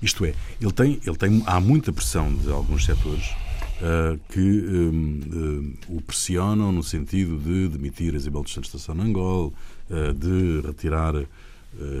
[0.00, 3.30] Isto é, ele tem, ele tem, há muita pressão de alguns setores
[3.78, 9.52] uh, que um, uh, o pressionam no sentido de demitir Isabel dos Santos da Sonangol,
[9.90, 11.26] uh, de retirar uh,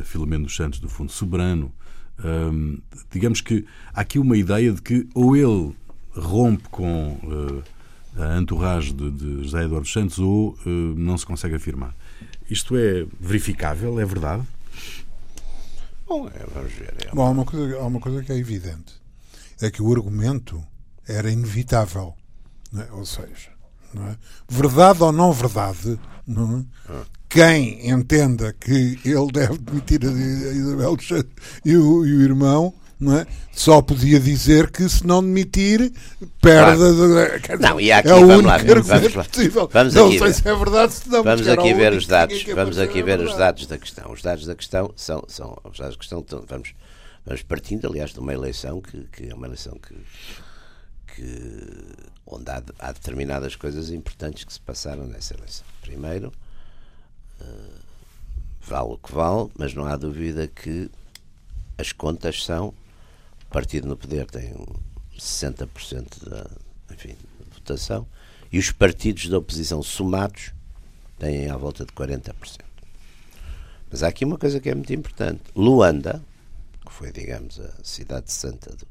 [0.04, 1.72] Filomeno dos Santos do Fundo Soberano.
[3.10, 5.74] digamos que há aqui uma ideia de que ou ele
[6.12, 7.16] rompe com
[8.16, 10.58] a entourage de, de José Eduardo Santos ou
[10.96, 11.94] não se consegue afirmar.
[12.50, 14.00] Isto é verificável?
[14.00, 14.42] É verdade?
[16.06, 16.94] Bom, é, vamos ver.
[17.06, 18.94] É Bom, há, uma coisa, há uma coisa que é evidente.
[19.60, 20.62] É que o argumento
[21.06, 22.14] era inevitável.
[22.76, 22.92] É?
[22.92, 23.50] Ou seja,
[23.96, 24.16] é?
[24.48, 26.92] verdade ou não verdade, não é?
[26.92, 27.04] ah.
[27.28, 30.96] quem entenda que ele deve demitir a Isabel
[31.64, 33.26] e o, e o irmão é?
[33.52, 35.92] Só podia dizer que se não demitir,
[36.40, 36.82] perde.
[37.42, 37.62] Claro.
[37.62, 39.24] Não, e aqui, é vamos lá, vamos, vamos lá.
[39.24, 39.68] Possível.
[39.72, 42.42] Vamos não aqui sei se é verdade, se não, Vamos aqui ver os dados.
[42.42, 44.10] Vamos aqui ver os dados da questão.
[44.10, 46.24] Os dados da questão são, são os dados da questão.
[46.48, 46.74] Vamos,
[47.24, 49.94] vamos partindo, aliás, de uma eleição que, que é uma eleição que,
[51.14, 51.54] que
[52.26, 55.64] onde há, há, determinadas coisas importantes que se passaram nessa eleição.
[55.82, 56.32] Primeiro,
[57.40, 57.78] uh,
[58.60, 60.90] vale o que vale, mas não há dúvida que
[61.78, 62.74] as contas são o
[63.50, 64.54] partido no poder tem
[65.18, 66.50] 60% da
[66.90, 67.16] enfim,
[67.52, 68.06] votação
[68.50, 70.52] e os partidos da oposição somados
[71.18, 72.34] têm à volta de 40%.
[73.90, 75.42] Mas há aqui uma coisa que é muito importante.
[75.54, 76.22] Luanda,
[76.84, 78.86] que foi, digamos, a cidade santa do,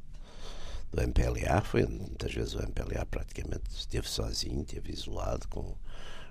[0.92, 5.76] do MPLA, foi muitas vezes o MPLA praticamente esteve sozinho, esteve isolado com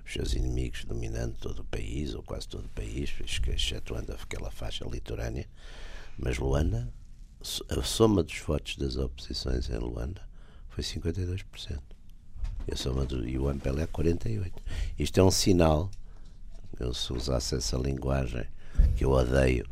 [0.05, 3.13] os seus inimigos dominando todo o país, ou quase todo o país,
[3.47, 5.47] excetuando aquela faixa litorânea.
[6.17, 6.91] Mas Luanda
[7.69, 10.21] a soma dos votos das oposições em Luanda
[10.69, 11.43] foi 52%.
[12.67, 14.51] E, a soma do, e o MPLA é 48%.
[14.99, 15.89] Isto é um sinal,
[16.79, 18.45] eu se usasse essa linguagem
[18.95, 19.65] que eu odeio,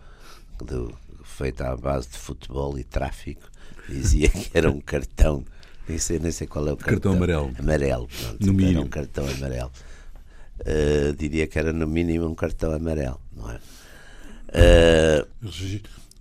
[0.60, 3.50] do, feita à base de futebol e tráfico,
[3.90, 5.44] dizia que era um cartão,
[5.88, 6.94] nem sei, nem sei qual é o cartão.
[6.94, 7.54] Cartão amarelo.
[7.60, 8.46] Amarelo, pronto.
[8.46, 8.78] No mínimo.
[8.78, 9.72] Era um cartão amarelo.
[10.62, 13.60] Uh, diria que era no mínimo um cartão amarelo, não é?
[14.56, 15.28] Uh,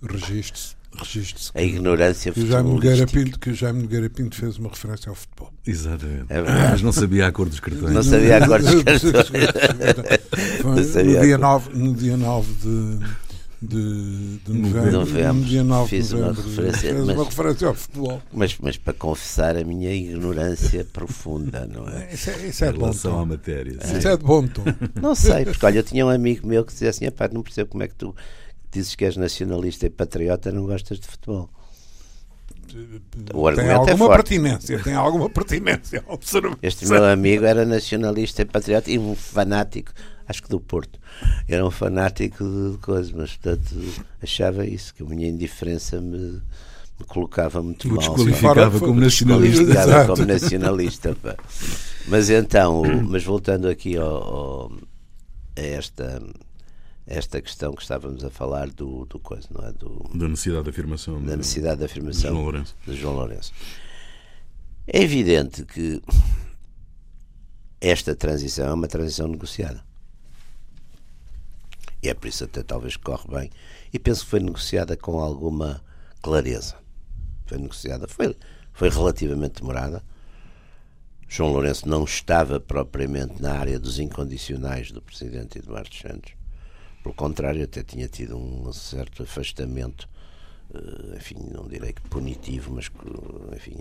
[0.02, 4.59] Registe-se registro a ignorância que o Jaime Nogueira Pinto que o Jaime Nogueira Pinto fez
[4.59, 5.52] uma referência ao futebol.
[5.66, 6.26] Exatamente.
[6.28, 7.92] É mas não sabia a cor dos cartões.
[7.92, 9.12] Não sabia a cor dos cartões.
[10.94, 12.98] no, dia 9, no dia 9 de,
[13.62, 16.42] de, de novembro, novembro, no dia 9 fiz de novembro.
[16.42, 18.22] uma referência, mas, uma referência ao futebol.
[18.33, 22.09] Mas, mas para confessar a minha ignorância profunda não é?
[22.14, 23.20] Isso é, isso é de bom tom.
[23.20, 23.98] à matéria é.
[23.98, 24.64] isso é de bom tom.
[25.00, 27.83] Não sei, porque olha, eu tinha um amigo meu que dizia assim, não percebo como
[27.83, 28.14] é que tu
[28.74, 31.48] dizes que és nacionalista e patriota, não gostas de futebol.
[33.32, 36.04] O tem é alguma é pertinência, tem alguma pertinência.
[36.60, 39.92] Este meu amigo era nacionalista e patriota e um fanático,
[40.26, 40.98] acho que do Porto.
[41.48, 43.76] Era um fanático de coisas, mas portanto
[44.20, 46.42] achava isso, que a minha indiferença me,
[46.98, 47.98] me colocava muito mal.
[47.98, 49.64] Desqualificava como nacionalista.
[49.64, 51.16] Desqualificava como nacionalista.
[51.22, 51.37] Pá.
[52.08, 54.72] Mas então, mas voltando aqui ao, ao,
[55.56, 56.20] a esta
[57.06, 59.72] esta questão que estávamos a falar do, do coisa, não é?
[59.72, 61.22] Do, da necessidade de afirmação.
[61.22, 62.76] Da necessidade de afirmação de João Lourenço.
[62.86, 63.52] De João Lourenço.
[64.86, 66.02] É evidente que
[67.80, 69.84] esta transição é uma transição negociada.
[72.02, 73.50] E é por isso até talvez que corre bem.
[73.92, 75.82] E penso que foi negociada com alguma
[76.22, 76.76] clareza.
[77.46, 78.34] Foi negociada, foi,
[78.72, 80.02] foi relativamente demorada.
[81.28, 86.32] João Lourenço não estava propriamente na área dos incondicionais do presidente Eduardo Santos.
[87.04, 90.08] Pelo contrário, até tinha tido um certo afastamento,
[90.74, 92.90] eh, enfim, não direi que punitivo, mas
[93.54, 93.76] enfim,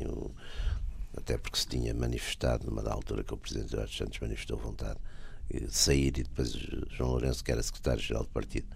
[1.16, 5.00] até porque se tinha manifestado numa da altura que o presidente Eduardo Santos manifestou vontade
[5.50, 6.52] de sair e depois
[6.90, 8.68] João Lourenço, que era secretário-geral do partido,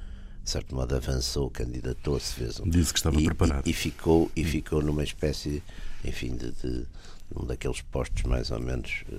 [0.41, 2.69] de certo modo avançou, candidatou-se, fez um.
[2.69, 3.67] Disse que estava e, preparado.
[3.67, 5.62] E, e, ficou, e ficou numa espécie,
[6.05, 6.88] enfim, de, de
[7.36, 9.17] um daqueles postos mais ou menos eh,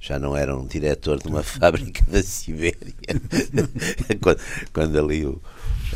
[0.00, 2.94] já não era um diretor de uma fábrica da Sibéria.
[4.20, 4.40] Quando,
[4.72, 5.40] quando, ali, o,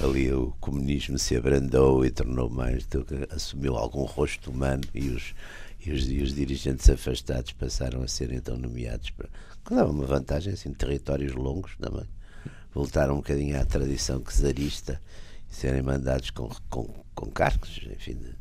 [0.03, 2.87] ali o comunismo se abrandou e tornou mais
[3.31, 5.35] assumiu algum rosto humano e os,
[5.85, 9.29] e os, e os dirigentes afastados passaram a ser então nomeados para
[9.65, 12.07] quando dava uma vantagem assim territórios longos também.
[12.75, 15.01] Voltaram um bocadinho à tradição czarista
[15.51, 18.35] e serem mandados com, com, com cargos enfim de,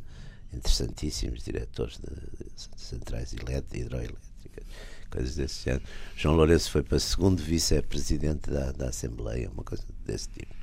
[0.54, 4.66] interessantíssimos diretores de, de centrais hidroelétricas,
[5.12, 5.84] coisas desse género.
[6.16, 10.54] João Lourenço foi para segundo vice-presidente da, da Assembleia, uma coisa desse tipo.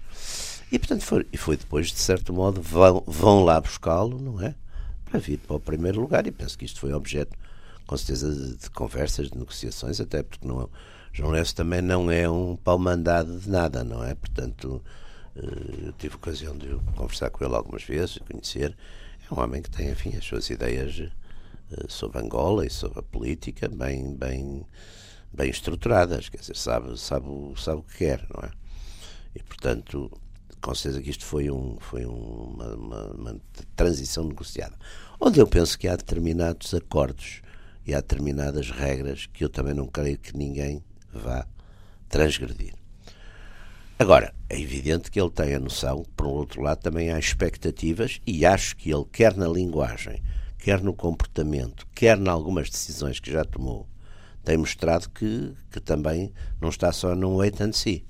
[0.70, 4.54] E, portanto, foi, e foi depois, de certo modo, vão, vão lá buscá-lo, não é?
[5.11, 6.26] Para vir para o primeiro lugar.
[6.26, 7.37] E penso que isto foi objeto,
[7.87, 10.66] com certeza, de, de conversas, de negociações, até porque não, é,
[11.12, 14.14] João Lourenço também não é um pau-mandado de nada, não é?
[14.14, 14.82] Portanto,
[15.37, 18.76] eh, eu tive ocasião de conversar com ele algumas vezes, conhecer.
[19.30, 21.11] É um homem que tem, enfim, as suas ideias uh,
[21.88, 24.64] sobre Angola e sobre a política bem, bem,
[25.33, 27.26] bem estruturadas, quer dizer, sabe, sabe,
[27.57, 28.50] sabe o que quer, não é?
[29.35, 30.11] E, portanto,
[30.61, 33.40] com certeza que isto foi, um, foi uma, uma, uma
[33.76, 34.76] transição negociada,
[35.20, 37.42] onde eu penso que há determinados acordos
[37.87, 41.46] e há determinadas regras que eu também não creio que ninguém vá
[42.09, 42.74] transgredir.
[43.98, 48.46] Agora, é evidente que ele tem a noção por outro lado, também há expectativas e
[48.46, 50.22] acho que ele, quer na linguagem,
[50.59, 53.88] quer no comportamento, quer em algumas decisões que já tomou,
[54.44, 58.07] tem mostrado que, que também não está só num wait and see.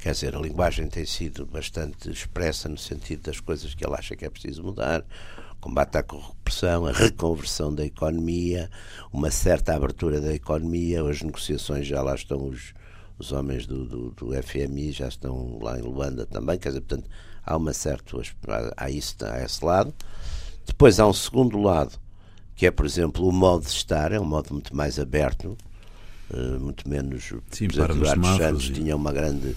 [0.00, 4.14] Quer dizer, a linguagem tem sido bastante expressa no sentido das coisas que ele acha
[4.14, 5.04] que é preciso mudar,
[5.60, 8.70] combate à corrupção, a reconversão da economia,
[9.12, 12.74] uma certa abertura da economia, as negociações já lá estão os
[13.18, 17.08] os homens do, do, do, FMI já estão lá em Luanda também, quer dizer, portanto,
[17.44, 18.16] há uma certa.
[18.76, 19.94] Há, isso, há esse lado.
[20.66, 21.98] Depois há um segundo lado,
[22.54, 25.56] que é, por exemplo, o modo de estar, é um modo muito mais aberto,
[26.30, 27.32] uh, muito menos.
[27.50, 28.72] Sim, para nos Santos e...
[28.72, 29.56] tinha uma grande.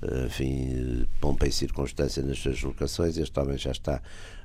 [0.00, 4.00] Uh, enfim, pompa e circunstância nas suas locações, este homem já está.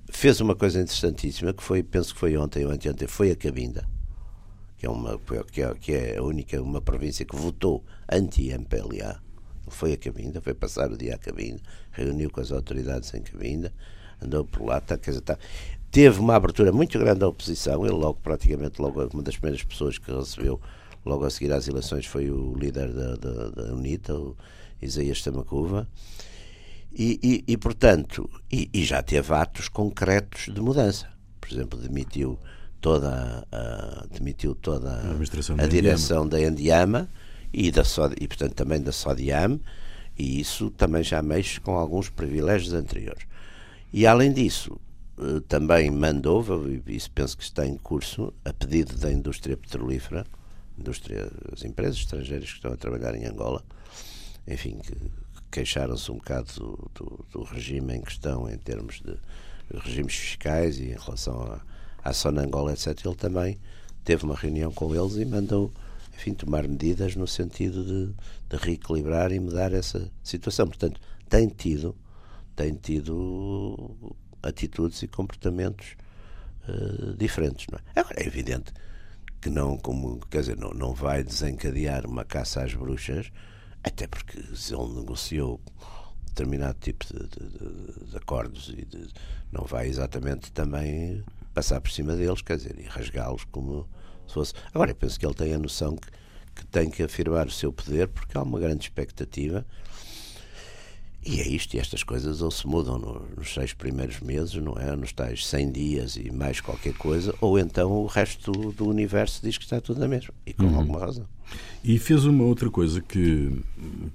[0.09, 3.87] Fez uma coisa interessantíssima, que foi, penso que foi ontem ou anteontem, foi a Cabinda
[4.83, 5.17] que é, uma,
[5.49, 9.21] que é, que é a única uma província que votou anti-MPLA.
[9.69, 11.61] Foi a Cabinda, foi passar o dia à Cabinda,
[11.93, 13.73] reuniu com as autoridades em Cabinda,
[14.21, 15.39] andou por lá, tá, quer dizer, tá,
[15.93, 19.99] teve uma abertura muito grande da oposição, ele logo, praticamente, logo, uma das primeiras pessoas
[19.99, 20.59] que recebeu
[21.05, 24.35] logo a seguir às eleições foi o líder da, da, da UNITA, o
[24.81, 25.87] Isaías Tamacuva,
[26.91, 31.07] e, e, e portanto, e, e, já teve atos concretos de mudança.
[31.39, 32.39] Por exemplo, demitiu
[32.81, 37.07] toda a, demitiu toda a, a direção da Endiama
[37.53, 37.83] e, da
[38.19, 39.59] e portanto também da Sodiam
[40.17, 43.25] e isso também já mexe com alguns privilégios anteriores.
[43.91, 44.79] E além disso,
[45.47, 46.43] também mandou,
[46.87, 50.25] isso penso que está em curso, a pedido da indústria petrolífera,
[50.77, 53.63] indústria, as empresas estrangeiras que estão a trabalhar em Angola,
[54.47, 54.95] enfim, que
[55.51, 59.15] queixaram-se um bocado do, do, do, regime em questão em termos de
[59.79, 61.61] regimes fiscais e em relação
[62.03, 63.59] à Sonangola, etc., ele também
[64.03, 65.71] teve uma reunião com eles e mandou,
[66.15, 68.13] enfim, tomar medidas no sentido de,
[68.49, 70.67] de reequilibrar e mudar essa situação.
[70.67, 70.99] Portanto,
[71.29, 71.95] tem tido,
[72.55, 73.95] tem tido
[74.43, 75.95] atitudes e comportamentos
[76.67, 77.65] uh, diferentes.
[77.95, 77.99] É?
[77.99, 78.73] Agora, é evidente
[79.41, 83.31] que não, como, quer dizer, não, não vai desencadear uma caça às bruxas,
[83.83, 85.59] até porque se ele negociou
[86.27, 89.07] determinado tipo de, de, de acordos e de,
[89.51, 93.87] não vai exatamente também passar por cima deles, quer dizer, e rasgá-los como
[94.27, 94.53] se fosse.
[94.73, 96.07] Agora, eu penso que ele tem a noção que,
[96.55, 99.65] que tem que afirmar o seu poder, porque há uma grande expectativa.
[101.25, 104.77] E é isto, e estas coisas ou se mudam no, nos seis primeiros meses, não
[104.77, 104.95] é?
[104.95, 109.57] Nos tais 100 dias e mais qualquer coisa, ou então o resto do, universo diz
[109.57, 110.75] que está tudo na mesma, e com uhum.
[110.75, 111.25] alguma razão.
[111.83, 113.61] E fez uma outra coisa que,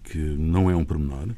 [0.04, 1.28] que não é um pormenor,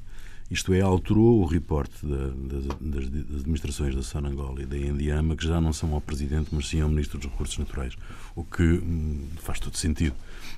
[0.50, 5.46] Isto é, alterou o reporte da, das, das, administrações da Sonangola e da Indiama, que
[5.46, 7.96] já não são ao Presidente, mas sim ao Ministro dos Recursos Naturais,
[8.34, 10.14] o que hum, faz todo sentido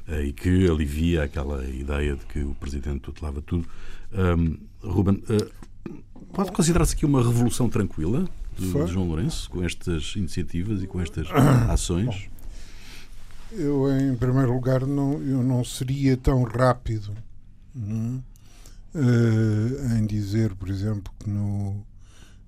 [0.08, 3.68] uh, e que alivia aquela ideia de que o Presidente tutelava tudo.
[4.14, 5.94] Um, Ruben, uh,
[6.32, 8.26] pode considerar-se aqui uma revolução tranquila
[8.58, 11.28] de, de, João Lourenço, com estas iniciativas e com estas
[11.68, 12.30] ações?
[13.52, 17.14] Eu, em primeiro lugar, não, eu não seria tão rápido.
[17.74, 18.31] Não?
[18.94, 21.84] Uh, em dizer, por exemplo, que no,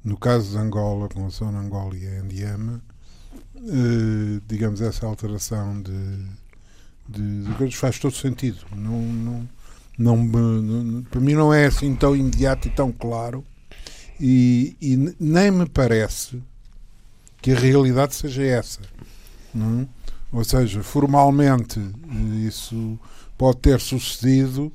[0.04, 2.82] no caso de Angola, com a zona Angola e a Andiama,
[3.56, 6.26] uh, digamos, essa alteração de,
[7.08, 8.64] de, de coisas faz todo sentido.
[8.76, 9.48] Não, não,
[9.98, 13.44] não, não, para mim não é assim tão imediato e tão claro
[14.20, 16.42] e, e nem me parece
[17.40, 18.80] que a realidade seja essa.
[19.54, 19.82] Não?
[19.82, 19.86] É?
[20.32, 21.80] Ou seja, formalmente
[22.46, 22.98] isso
[23.38, 24.72] pode ter sucedido,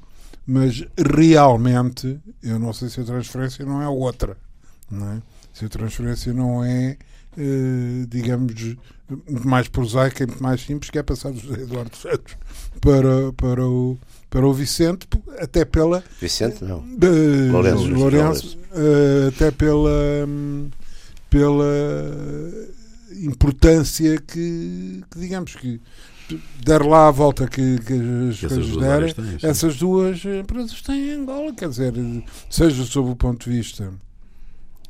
[0.50, 4.36] mas realmente eu não sei se a transferência não é outra.
[4.90, 5.22] Não é?
[5.54, 6.98] Se a transferência não é,
[7.38, 8.76] eh, digamos,
[9.30, 12.36] muito mais prosaica e muito mais simples, que é passar do Eduardo Santos
[12.82, 13.96] para, para, o,
[14.28, 15.08] para o Vicente,
[15.38, 16.04] até pela.
[16.20, 16.80] Vicente, não.
[16.80, 17.88] Uh, Lourenço.
[17.88, 20.28] Lourenço uh, até pela.
[21.30, 21.64] Pela
[23.22, 25.80] importância que, que digamos que
[26.64, 27.94] der lá a volta que, que
[28.30, 31.94] as que coisas derem, essas duas empresas têm Angola, quer dizer,
[32.50, 33.94] seja sob o ponto de vista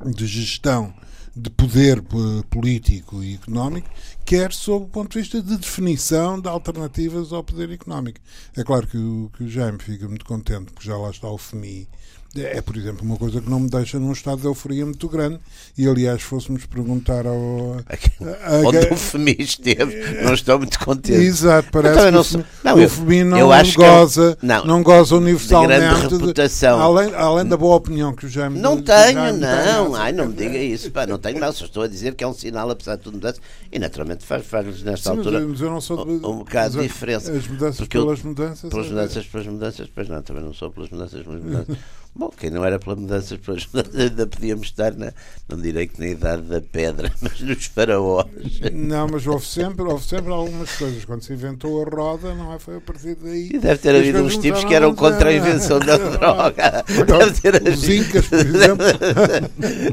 [0.05, 0.93] de gestão
[1.35, 2.03] de poder
[2.49, 3.89] político e económico,
[4.25, 8.19] quer sob o ponto de vista de definição de alternativas ao poder económico.
[8.57, 11.37] É claro que o, que o Jaime fica muito contente porque já lá está o
[11.37, 11.87] FMI
[12.35, 15.39] é, por exemplo, uma coisa que não me deixa num estado de euforia muito grande.
[15.77, 17.77] E, aliás, fôssemos perguntar ao.
[18.19, 21.13] A, a, Onde a, o FMI esteve, não estou muito contente.
[21.13, 24.65] Exato, parece que não, sou, não, o FMI não, eu acho goza, que é, não,
[24.65, 26.07] não goza universalmente.
[26.07, 26.77] De reputação.
[26.77, 29.91] De, além, além da boa opinião que o Jaime Não tenho, Jaime não.
[29.91, 30.91] Tem, Ai, não me diga isso.
[30.91, 31.51] Pá, não tenho, não.
[31.51, 33.39] Só estou a dizer que é um sinal, apesar de tudo, mudança.
[33.71, 36.77] E, naturalmente, faz, faz nesta Sim, altura mas eu não sou de, um, um bocado
[36.77, 37.31] de diferença.
[37.31, 38.69] As mudanças pelas mudanças.
[38.69, 41.77] Pelas é- mudanças, pelas mudanças, pois não, também não sou pelas mudanças, pelas mudanças.
[42.15, 45.13] Bom, quem não era pela pelas mudanças, ainda podíamos estar, na,
[45.47, 48.25] não direi que na idade da pedra, mas nos faraós.
[48.73, 51.05] Não, mas houve sempre, houve sempre algumas coisas.
[51.05, 52.59] Quando se inventou a roda, não é?
[52.59, 53.49] Foi a partir daí.
[53.53, 56.83] E deve ter havido uns tipos que eram contra a invenção da droga.
[56.87, 57.71] Deve ter havido.
[57.71, 58.85] Os Incas, por exemplo.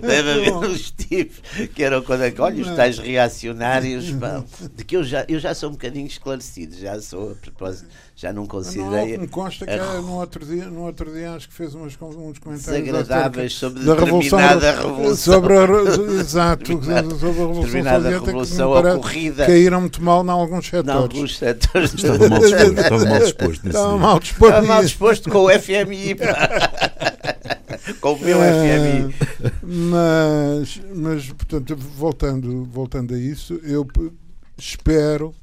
[0.01, 1.41] Deve haver uns tipos
[1.75, 2.33] que eram contra.
[2.39, 4.07] Olha, os tais reacionários,
[4.75, 8.33] de que eu já, eu já sou um bocadinho esclarecido, já sou, a propósito já
[8.33, 9.13] não considerei.
[9.13, 10.01] Não, me consta que a...
[10.01, 13.95] no, outro dia, no outro dia acho que fez umas, uns comentários desagradáveis sobre da
[13.95, 15.35] determinada revolução.
[15.35, 19.45] Sobre a, exato, sobre a revolução determinada revolução ocorrida.
[19.45, 20.89] Caíram muito mal em alguns setores.
[20.89, 21.93] Em alguns setores.
[21.93, 22.81] Estava mal disposto.
[22.81, 23.67] Estava mal disposto.
[23.67, 26.17] Estava mal disposto, estava mal disposto com o FMI.
[28.01, 29.15] com o meu FMI.
[29.63, 33.87] Mas, mas, portanto, voltando, voltando a isso, eu
[34.57, 35.35] espero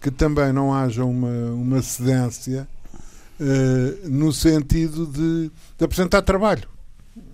[0.00, 2.68] que também não haja uma, uma cedência
[3.40, 6.68] uh, no sentido de, de, apresentar trabalho.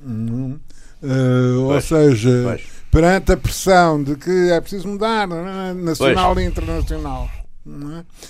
[0.05, 0.59] Uhum.
[1.03, 2.62] Uh, ou seja, pois.
[2.90, 5.74] perante a pressão de que é preciso mudar, é?
[5.74, 6.46] nacional pois.
[6.46, 7.31] e internacional.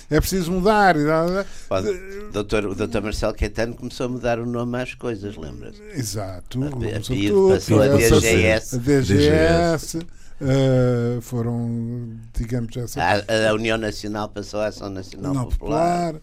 [0.09, 0.15] É?
[0.15, 0.19] é?
[0.19, 0.95] preciso mudar.
[0.97, 5.81] O doutor, o doutor Marcelo Caetano começou a mudar o nome às coisas, lembra-se?
[5.93, 6.61] Exato.
[6.63, 8.75] A, a, a, passou a DGS.
[8.75, 9.99] A DGS.
[10.41, 13.01] Uh, foram, digamos, essa.
[13.01, 16.13] A, a, União Nacional passou a Ação Nacional não, Popular.
[16.13, 16.21] popular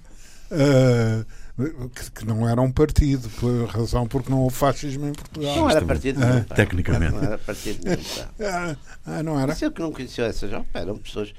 [0.53, 5.57] uh, que, que, não era um partido, por razão porque não houve fascismo em Portugal.
[5.57, 7.13] Não era partido nenhum, uh, Tecnicamente.
[7.13, 8.03] Não era partido nenhum.
[8.41, 9.49] Ah, ah, não era?
[9.49, 11.33] Mas eu que não conhecia essas, eram pessoas.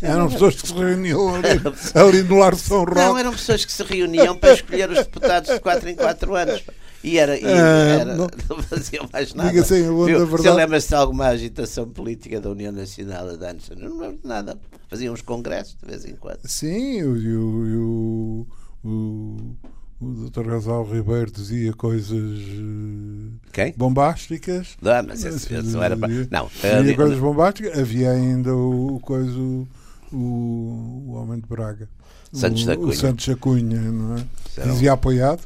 [0.00, 1.48] Eram pessoas que se reuniam ali,
[1.94, 2.94] ali no Lar de São Roque.
[2.94, 6.62] Não, eram pessoas que se reuniam para escolher os deputados de 4 em 4 anos.
[7.02, 9.48] E era, e ah, era não, não fazia mais nada.
[9.48, 10.30] Diga assim, Viu, verdade.
[10.30, 13.70] Você lembra-se de alguma agitação política da União Nacional de antes?
[13.70, 14.58] Não lembro de nada.
[14.88, 16.40] Faziam uns congressos de vez em quando.
[16.44, 18.46] Sim, o,
[18.84, 19.56] o, o,
[20.00, 20.46] o Dr.
[20.46, 23.74] Gasal Ribeiro dizia coisas eh, Quem?
[23.76, 24.76] bombásticas.
[24.82, 25.96] Não, mas esse, esse não era.
[25.96, 26.50] Não,
[26.80, 27.78] dizia coisas bombásticas.
[27.78, 29.38] Havia ainda o, o coisa.
[29.38, 29.66] O,
[30.12, 31.88] o Homem de Braga.
[32.32, 32.88] Santos da Cunha.
[32.88, 34.24] O Santos da Cunha, não é?
[34.66, 35.42] Dizia apoiado.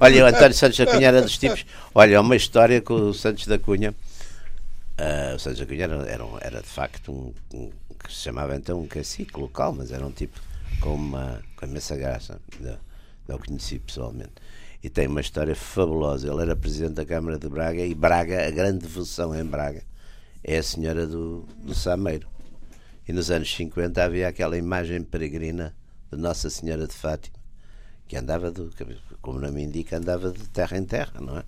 [0.00, 1.64] Olha, o António Santos da Cunha era dos tipos.
[1.94, 3.94] Olha, uma história com o Santos da Cunha.
[4.98, 7.70] Uh, o Santos da Cunha era, era, era de facto um, um,
[8.02, 10.38] que se chamava então um cacique local, mas era um tipo
[10.80, 12.40] com uma com imensa graça.
[13.26, 14.32] Não o conheci pessoalmente.
[14.82, 16.30] E tem uma história fabulosa.
[16.30, 19.82] Ele era presidente da Câmara de Braga e Braga, a grande devoção em Braga,
[20.44, 22.28] é a Senhora do, do Sameiro.
[23.08, 25.74] E nos anos 50 havia aquela imagem peregrina
[26.12, 27.45] de Nossa Senhora de Fátima
[28.08, 28.52] que andava,
[29.20, 31.44] como não me indica, andava de terra em terra, não é?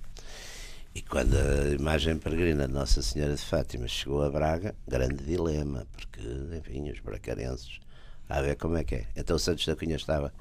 [0.95, 5.87] E quando a imagem peregrina de Nossa Senhora de Fátima chegou a Braga, grande dilema,
[5.97, 6.21] porque,
[6.57, 7.79] enfim, os bracarenses,
[8.29, 9.07] a ver como é que é.
[9.15, 10.33] Então o Santos da Cunha estava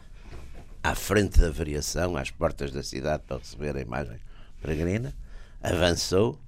[0.81, 4.19] à frente da variação, às portas da cidade, para receber a imagem
[4.61, 5.13] peregrina,
[5.61, 6.39] avançou,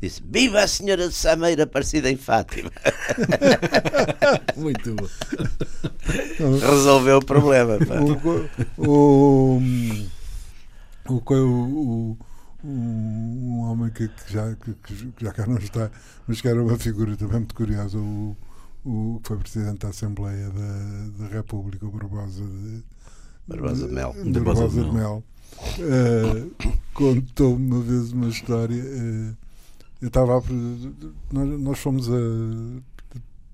[0.00, 2.70] disse: Viva a Senhora de Sameira aparecida em Fátima!
[4.56, 5.08] Muito bom.
[6.60, 7.78] Resolveu o problema.
[8.78, 9.62] O, o,
[11.08, 12.18] o, o,
[12.64, 14.74] um homem que, já, que,
[15.18, 15.90] já cá não está,
[16.26, 18.36] mas que era uma figura também muito curiosa, o,
[18.84, 22.82] o que foi Presidente da Assembleia da, da República, o Barbosa de,
[23.46, 24.14] Barbosa de Mel.
[24.14, 25.22] Barbosa de Mel.
[25.78, 28.82] Uh, contou uma vez uma história.
[28.84, 29.47] Uh,
[30.00, 30.42] eu estava a,
[31.32, 32.12] nós, nós fomos a,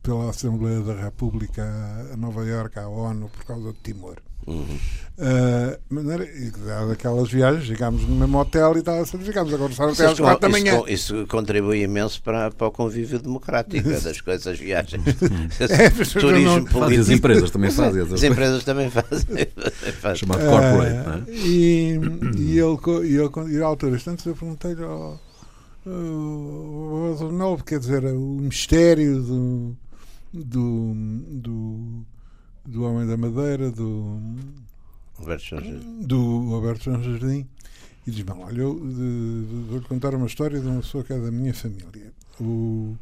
[0.02, 1.64] pela Assembleia da República
[2.12, 4.16] a, Nova Iorque, à ONU, por causa de Timor.
[4.46, 4.78] Uhum.
[5.16, 6.28] Uh, maneira,
[6.86, 10.40] daquelas viagens, chegámos no mesmo hotel e tal, assim, ficámos a conversar até às quatro
[10.40, 10.82] da manhã.
[10.86, 15.02] Isso, isso, contribui imenso para, para o convívio democrático das coisas, viagens.
[15.60, 17.00] é, Turismo político.
[17.00, 18.02] As empresas também fazem.
[18.02, 19.48] As empresas também fazem.
[20.16, 21.24] Chamado corporate, uh, não é?
[21.30, 21.98] E,
[22.36, 24.84] e ele, e ele, e à altura, instantes, eu perguntei-lhe
[25.86, 29.76] oh, não, quer dizer, o mistério do,
[30.32, 30.94] do,
[31.40, 32.06] do
[32.66, 34.18] do Homem da Madeira, do
[35.18, 36.02] Alberto João Jardim.
[36.02, 37.46] Do Alberto João Jardim.
[38.06, 38.74] E diz: Bom, olha, eu
[39.68, 42.12] vou-lhe contar uma história de uma pessoa que é da minha família.
[42.40, 42.96] O,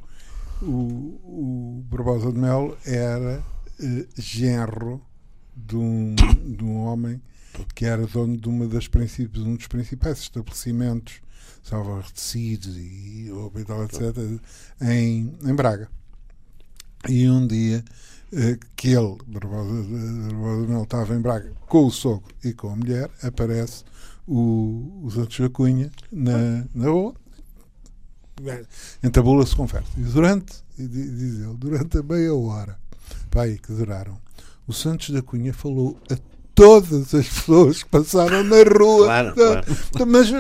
[0.61, 3.43] o, o Barbosa de Mel era
[3.81, 5.01] eh, genro
[5.57, 7.21] de um, de um homem
[7.75, 8.89] que era dono de uma das
[9.37, 11.21] um dos principais estabelecimentos,
[11.63, 14.17] salvo tecidos e roupa e tal, etc.,
[14.81, 15.89] em, em Braga.
[17.09, 17.85] E um dia
[18.33, 19.83] eh, que ele, Barbosa,
[20.33, 23.85] Barbosa estava em Braga com o sogro e com a mulher, aparece
[24.27, 27.15] o, o Santos da Cunha na, na rua,
[29.03, 29.91] entabula-se conversa.
[29.97, 32.79] E durante, diz ele, durante a meia hora,
[33.31, 34.19] pai, que duraram,
[34.67, 36.17] o Santos da Cunha falou a
[36.55, 39.07] todas as pessoas que passaram na rua.
[39.07, 39.65] Claro, claro.
[40.07, 40.31] Mas,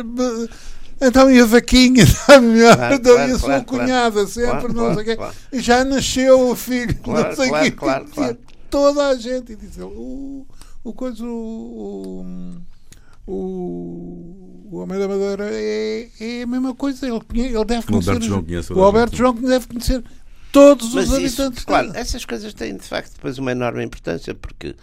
[1.01, 4.51] então e a vaquinha está melhor, Claro, então claro, e a sua claro, cunhada sempre,
[4.51, 5.16] Claro, não sei claro, quê.
[5.16, 5.34] claro.
[5.53, 7.70] E já nasceu o filho, Claro, não sei claro, quê.
[7.72, 8.38] claro, claro.
[8.70, 9.53] Toda a gente.
[9.53, 10.47] E diz ele, o,
[10.82, 12.55] o coisa, o,
[13.26, 17.07] o, o Homem da Madeira é, é a mesma coisa.
[17.07, 18.11] Ele, ele deve O conhecer.
[18.11, 19.16] Alberto os- João conhece o Alberto.
[19.16, 20.03] João deve conhecer
[20.51, 21.99] todos Mas os isso, habitantes claro, dele.
[21.99, 24.74] essas coisas têm de facto depois uma enorme importância, porque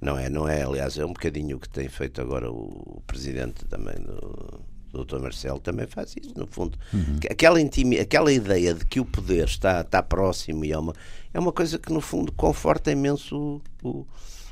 [0.00, 3.64] não é, não é, aliás, é um bocadinho o que tem feito agora o presidente
[3.66, 4.60] também do,
[4.92, 5.18] o Dr.
[5.20, 6.78] Marcelo também faz isso, no fundo.
[7.20, 10.94] Que- Aquela, intimi, aquela ideia de que o poder está, está próximo e é uma,
[11.34, 14.06] é uma coisa que, no fundo, conforta imenso o, o,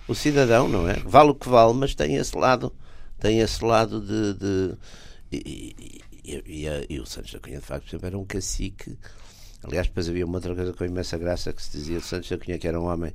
[0.08, 0.94] o cidadão, não é?
[1.04, 2.72] Vale o que vale, mas tem esse lado,
[3.18, 4.34] tem esse lado de.
[4.34, 4.74] de-
[5.32, 8.96] e, e- e- e o Santos da Cunha, de facto, sempre era um cacique.
[9.62, 12.38] Aliás, depois havia uma outra coisa com imensa graça que se dizia de Santos da
[12.38, 13.12] Cunha, que era um homem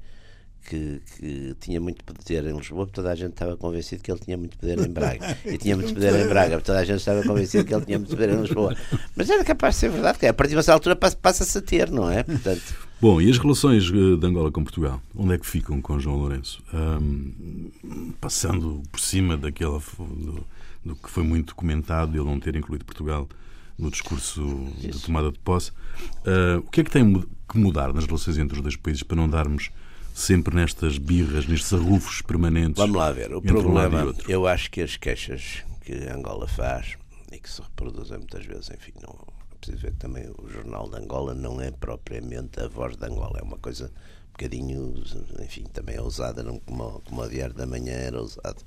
[0.69, 4.19] que, que tinha muito poder em Lisboa, porque toda a gente estava convencido que ele
[4.19, 5.37] tinha muito poder em Braga.
[5.45, 7.97] E tinha muito poder em Braga, porque toda a gente estava convencido que ele tinha
[7.99, 8.75] muito poder em Lisboa.
[9.15, 11.57] Mas era capaz de ser verdade, porque a partir de uma certa altura passa- passa-se
[11.57, 12.23] a ter, não é?
[12.23, 15.01] Portanto, Bom, e as relações eh, de Angola com Portugal?
[15.15, 16.61] Onde é que ficam com João Lourenço?
[16.71, 17.71] Ahm,
[18.19, 20.45] passando por cima daquela do,
[20.85, 23.27] do que foi muito comentado, ele não ter incluído Portugal
[23.77, 24.43] no discurso
[24.77, 25.71] de tomada de posse,
[26.25, 29.17] ah, o que é que tem que mudar nas relações entre os dois países para
[29.17, 29.71] não darmos
[30.13, 32.77] sempre nestas birras, nestes arrufos permanentes?
[32.77, 33.33] vamos lá ver.
[33.33, 34.29] O um problema, outro?
[34.31, 36.97] eu acho que as queixas que Angola faz
[37.31, 39.13] e que se reproduzem muitas vezes, enfim, não
[39.51, 43.05] é preciso ver que também o Jornal de Angola não é propriamente a voz de
[43.05, 45.03] Angola, é uma coisa um bocadinho,
[45.39, 48.61] enfim, também é usada, não como, como o Diário da Manhã era usado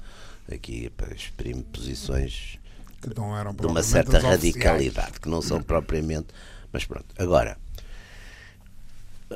[0.51, 2.59] aqui para exprimir posições
[3.01, 6.29] Que não eram de uma certa radicalidade, que não são propriamente.
[6.73, 7.59] Mas pronto, agora,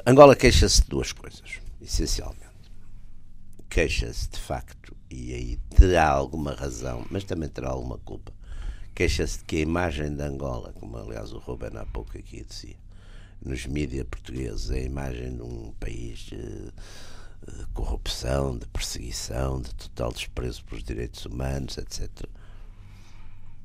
[0.06, 2.46] Angola queixa-se de duas coisas, essencialmente.
[3.68, 8.32] Queixa-se de facto, e aí terá alguma razão, mas também terá alguma culpa.
[8.94, 12.76] Queixa-se de que a imagem de Angola, como aliás o Ruben há pouco aqui dizia,
[13.40, 16.72] nos mídias portugueses, é a imagem de um país de
[17.72, 22.10] corrupção, de perseguição, de total desprezo pelos direitos humanos, etc.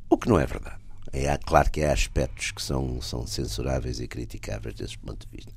[0.10, 0.82] O que não é verdade.
[1.12, 5.54] É claro que há aspectos que são, são censuráveis e criticáveis desse ponto de vista.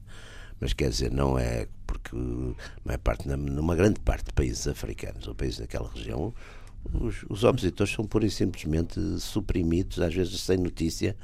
[0.61, 2.57] Mas quer dizer, não é porque não
[2.95, 6.33] é parte, numa grande parte de países africanos ou países daquela região,
[6.93, 11.17] os, os opositores são pura e simplesmente suprimidos, às vezes sem notícia.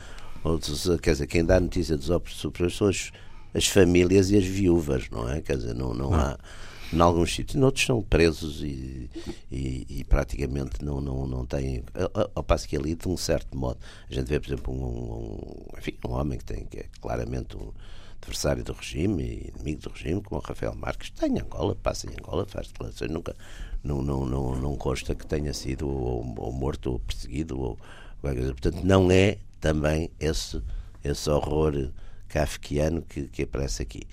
[0.45, 3.11] Ou, dos- quer dizer, quem dá notícia dos opositores são as,
[3.55, 5.41] as famílias e as viúvas, não é?
[5.41, 6.37] Quer dizer, não, não há.
[6.93, 9.09] em alguns sítios, noutros são presos e,
[9.51, 11.83] e, e, praticamente não, não, não têm.
[12.35, 13.78] Ao passo que ali, de um certo modo,
[14.11, 17.57] a gente vê, por exemplo, um, um, enfim, um homem que, tem, que é claramente
[17.57, 17.72] um
[18.23, 22.07] adversário do regime e inimigo do regime, como o Rafael Marques, está em Angola, passa
[22.07, 23.35] em Angola, faz declarações, nunca,
[23.83, 27.61] não, não, não, não consta que tenha sido ou, ou morto ou perseguido.
[27.61, 27.79] Ou,
[28.20, 30.62] portanto, não é também esse,
[31.03, 31.91] esse horror
[32.29, 34.07] kafkiano que, que aparece aqui.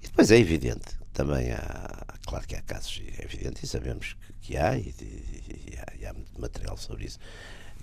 [0.00, 4.32] E depois é evidente também há, claro que há casos, é evidente, e sabemos que,
[4.40, 7.18] que há, e, e, e, há, e, há, muito material sobre isso,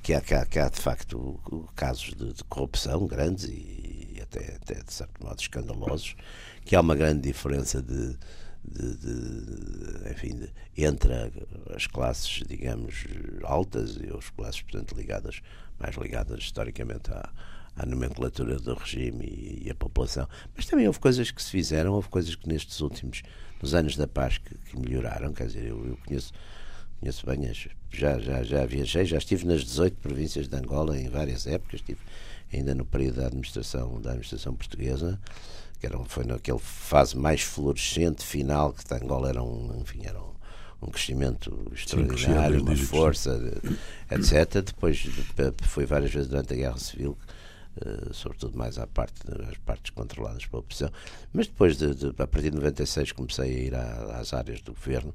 [0.08, 1.38] que há, que há, que há de facto
[1.76, 6.16] casos de, de corrupção grandes e, até, até, de certo modo escandalosos,
[6.64, 8.16] que há uma grande diferença de,
[8.64, 10.48] de, de, enfim,
[10.78, 11.14] entre
[11.76, 13.04] as classes, digamos,
[13.44, 15.42] altas e as classes, portanto, ligadas,
[15.78, 17.30] mais ligadas historicamente à,
[17.76, 20.26] à nomenclatura do regime e, e, a população.
[20.56, 23.24] Mas também houve coisas que se fizeram, houve coisas que nestes últimos,
[23.62, 25.34] nos anos da paz, que, que melhoraram.
[25.34, 26.32] Quer dizer, eu, eu conheço,
[27.00, 27.54] conheço bem,
[27.92, 32.00] já, já, já viajei, já estive nas 18 províncias de Angola em várias épocas, estive
[32.54, 35.20] ainda no período da administração, da administração portuguesa,
[35.80, 40.34] que era, foi naquele fase mais florescente final, que Angola era um, enfim, era um,
[40.82, 43.40] um crescimento extraordinário, uma força,
[44.10, 44.64] etc.
[44.64, 45.06] Depois
[45.64, 47.18] foi várias vezes durante a Guerra Civil
[47.86, 50.90] Uh, sobretudo mais à parte das partes controladas pela oposição.
[51.32, 54.74] Mas depois, de, de, a partir de 96, comecei a ir à, às áreas do
[54.74, 55.14] governo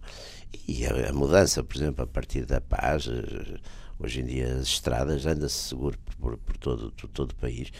[0.68, 3.58] e a, a, mudança, por exemplo, a partir da paz, uh,
[3.98, 7.72] hoje em dia as estradas anda-se seguro por, por, todo, por todo o país.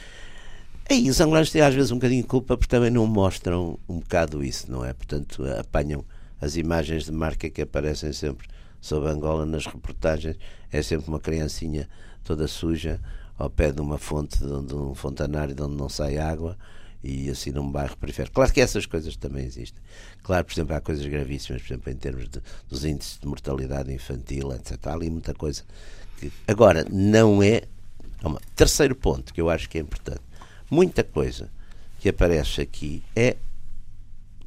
[0.90, 4.00] Aí os angolanos têm às vezes um bocadinho de culpa porque também não mostram um
[4.00, 4.92] bocado isso, não é?
[4.92, 6.04] Portanto, apanham
[6.40, 8.48] as imagens de marca que aparecem sempre
[8.80, 10.36] sobre Angola nas reportagens,
[10.72, 11.88] é sempre uma criancinha
[12.24, 13.00] toda suja
[13.42, 16.56] ao pé de uma fonte, de um fontanário de onde não sai água
[17.02, 18.36] e assim num bairro periférico.
[18.36, 19.82] Claro que essas coisas também existem.
[20.22, 23.92] Claro, por exemplo, há coisas gravíssimas, por exemplo, em termos de, dos índices de mortalidade
[23.92, 24.86] infantil, etc.
[24.86, 25.64] Há ali muita coisa.
[26.18, 26.30] Que...
[26.46, 27.62] Agora, não é.
[28.22, 28.40] Uma...
[28.54, 30.22] Terceiro ponto que eu acho que é importante.
[30.70, 31.50] Muita coisa
[31.98, 33.36] que aparece aqui é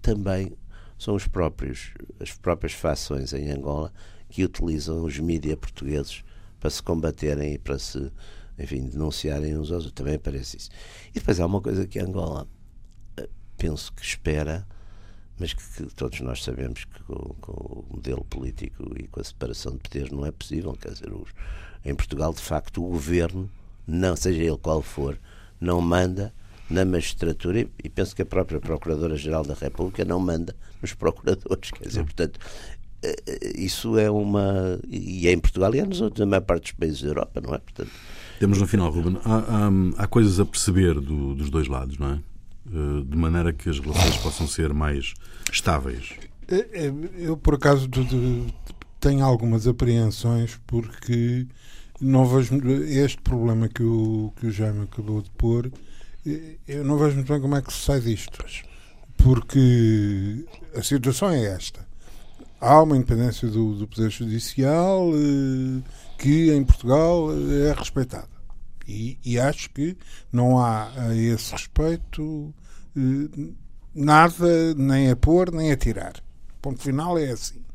[0.02, 0.54] também
[0.98, 3.92] são os próprios, as próprias fações em Angola
[4.30, 6.24] que utilizam os mídias portugueses
[6.62, 8.10] para se combaterem e para se
[8.58, 9.92] enfim, denunciarem uns aos outros.
[9.94, 10.70] Também aparece isso.
[11.12, 12.48] E depois há uma coisa que Angola
[13.18, 14.68] eh, penso que espera,
[15.38, 19.24] mas que, que todos nós sabemos que com, com, o modelo político e com a
[19.24, 20.74] separação de poderes não é possível.
[20.74, 21.30] Quer dizer, os,
[21.84, 23.50] em Portugal, de facto, o governo,
[23.88, 25.20] não seja ele qual for,
[25.60, 26.34] não manda
[26.70, 31.72] na magistratura e, e penso que a própria Procuradora-Geral da República não manda nos procuradores.
[31.72, 32.40] Quer dizer, portanto,
[33.04, 34.80] eh, eh, isso é uma.
[34.88, 37.42] E é em Portugal e é nos outros, na maior parte dos países da Europa,
[37.42, 37.60] não é?
[37.60, 37.92] Portanto,
[38.40, 42.10] temos no final, Ruben, há, há, há coisas a perceber do, dos dois lados, não
[42.10, 42.20] é?
[42.68, 45.14] Eh, de maneira que as relações possam ser mais
[45.52, 46.14] estáveis.
[46.48, 47.88] É, é, eu, por acaso,
[49.00, 51.48] tenho algumas apreensões porque
[52.02, 52.56] não vejo
[52.86, 55.72] este problema que o, que o Jaime acabou de pôr.
[56.26, 58.44] Eh, eu não vejo muito bem como é que se sai disto.
[59.18, 61.86] Porque a situação é esta.
[62.60, 65.12] Há uma independência do, do Poder Judicial.
[65.14, 65.82] Eh,
[66.18, 68.36] que em Portugal é respeitada.
[68.88, 69.98] E, e acho que
[70.32, 72.54] não há a esse respeito
[72.96, 73.54] eh,
[73.94, 76.14] nada nem a pôr nem a tirar.
[76.62, 77.66] Ponto final é assim.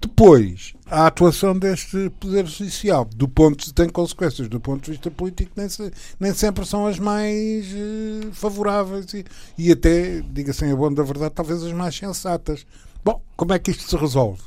[0.00, 5.52] Depois, a atuação deste Poder Judicial, do ponto tem consequências do ponto de vista político,
[5.56, 5.90] nem, se,
[6.20, 7.66] nem sempre são as mais
[8.32, 9.24] favoráveis e,
[9.56, 12.66] e até, diga-se em a bom da verdade, talvez as mais sensatas.
[13.04, 14.42] Bom, como é que isto se resolve?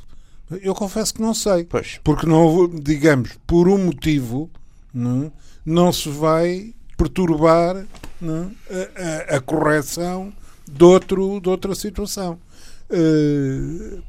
[0.62, 1.64] Eu confesso que não sei.
[1.64, 2.00] Pois.
[2.02, 4.50] Porque não, digamos, por um motivo,
[4.92, 5.32] não,
[5.64, 7.86] não se vai perturbar
[8.20, 10.32] não, a, a, a, correção
[10.70, 12.38] de, outro, de outra situação.
[12.90, 14.02] Uh,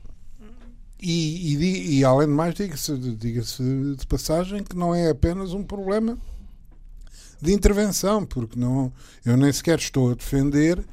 [1.01, 5.63] e, e, e, além de mais, diga-se diga de passagem que não é apenas um
[5.63, 6.17] problema
[7.41, 8.93] de intervenção, porque não,
[9.25, 10.83] eu nem sequer estou a defender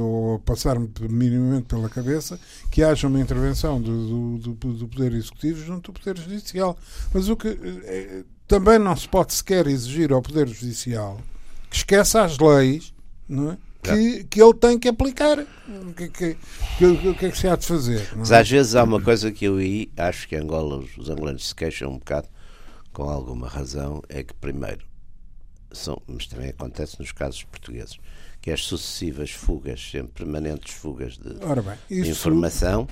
[0.00, 2.38] ou passar-me minimamente pela cabeça
[2.70, 6.76] que haja uma intervenção do, do, do, Poder Executivo junto ao Poder Judicial.
[7.12, 7.48] Mas o que
[7.84, 11.20] é, também não se pode sequer exigir ao Poder Judicial
[11.68, 12.94] que esqueça as leis
[13.28, 13.58] não é?
[13.82, 15.38] que, que ele tem que aplicar.
[15.38, 16.36] O que, que,
[16.78, 18.08] que, que, é que se há de fazer?
[18.16, 21.48] Mas às vezes há uma coisa que eu aí acho que Angola, os, os angolanos
[21.48, 22.28] se queixam um bocado,
[22.92, 24.84] com alguma razão, é que primeiro
[25.72, 27.98] são, mas também acontece nos casos portugueses,
[28.46, 32.86] que as sucessivas fugas, sempre permanentes fugas de Ora bem, isso, informação,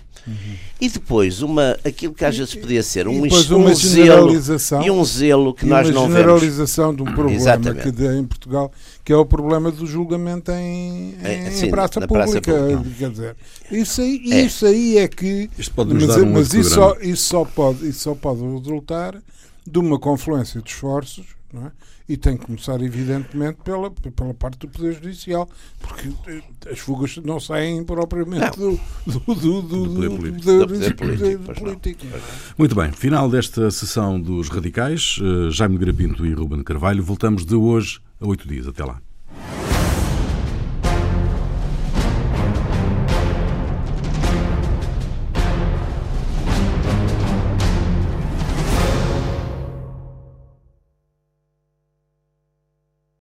[0.81, 4.05] e depois uma, aquilo que às vezes podia ser e um, depois um uma zelo
[4.33, 6.17] generalização e um zelo que e nós uma não vemos.
[6.19, 7.83] generalização de um problema Exatamente.
[7.85, 8.73] que dá em Portugal,
[9.05, 12.77] que é o problema do julgamento em, É, em sim, praça, na praça pública.
[12.77, 12.97] pública.
[12.99, 13.37] Quer dizer,
[13.71, 14.41] isso aí É.
[14.43, 15.49] isso aí é que.
[15.57, 19.23] Isto pode mas um mas isso, só, isso, só pode, isso só pode resultar
[19.65, 21.27] de uma confluência de esforços.
[21.55, 21.73] Não é?
[22.09, 25.49] E tem que começar, evidentemente, pela, pela parte do Poder Judicial,
[25.81, 26.43] porque eh,
[26.73, 30.41] as fugas não saem propriamente do, do, do, do, Do poder político.
[30.41, 32.11] Do poder político, não.
[32.11, 32.21] não é?
[32.59, 35.21] Muito bem, final desta sessão dos radicais.
[35.23, 37.05] Eh, Jaime Grapinto e Ruben Carvalho.
[37.05, 38.67] Voltamos de hoje a oito dias.
[38.67, 39.01] Até lá.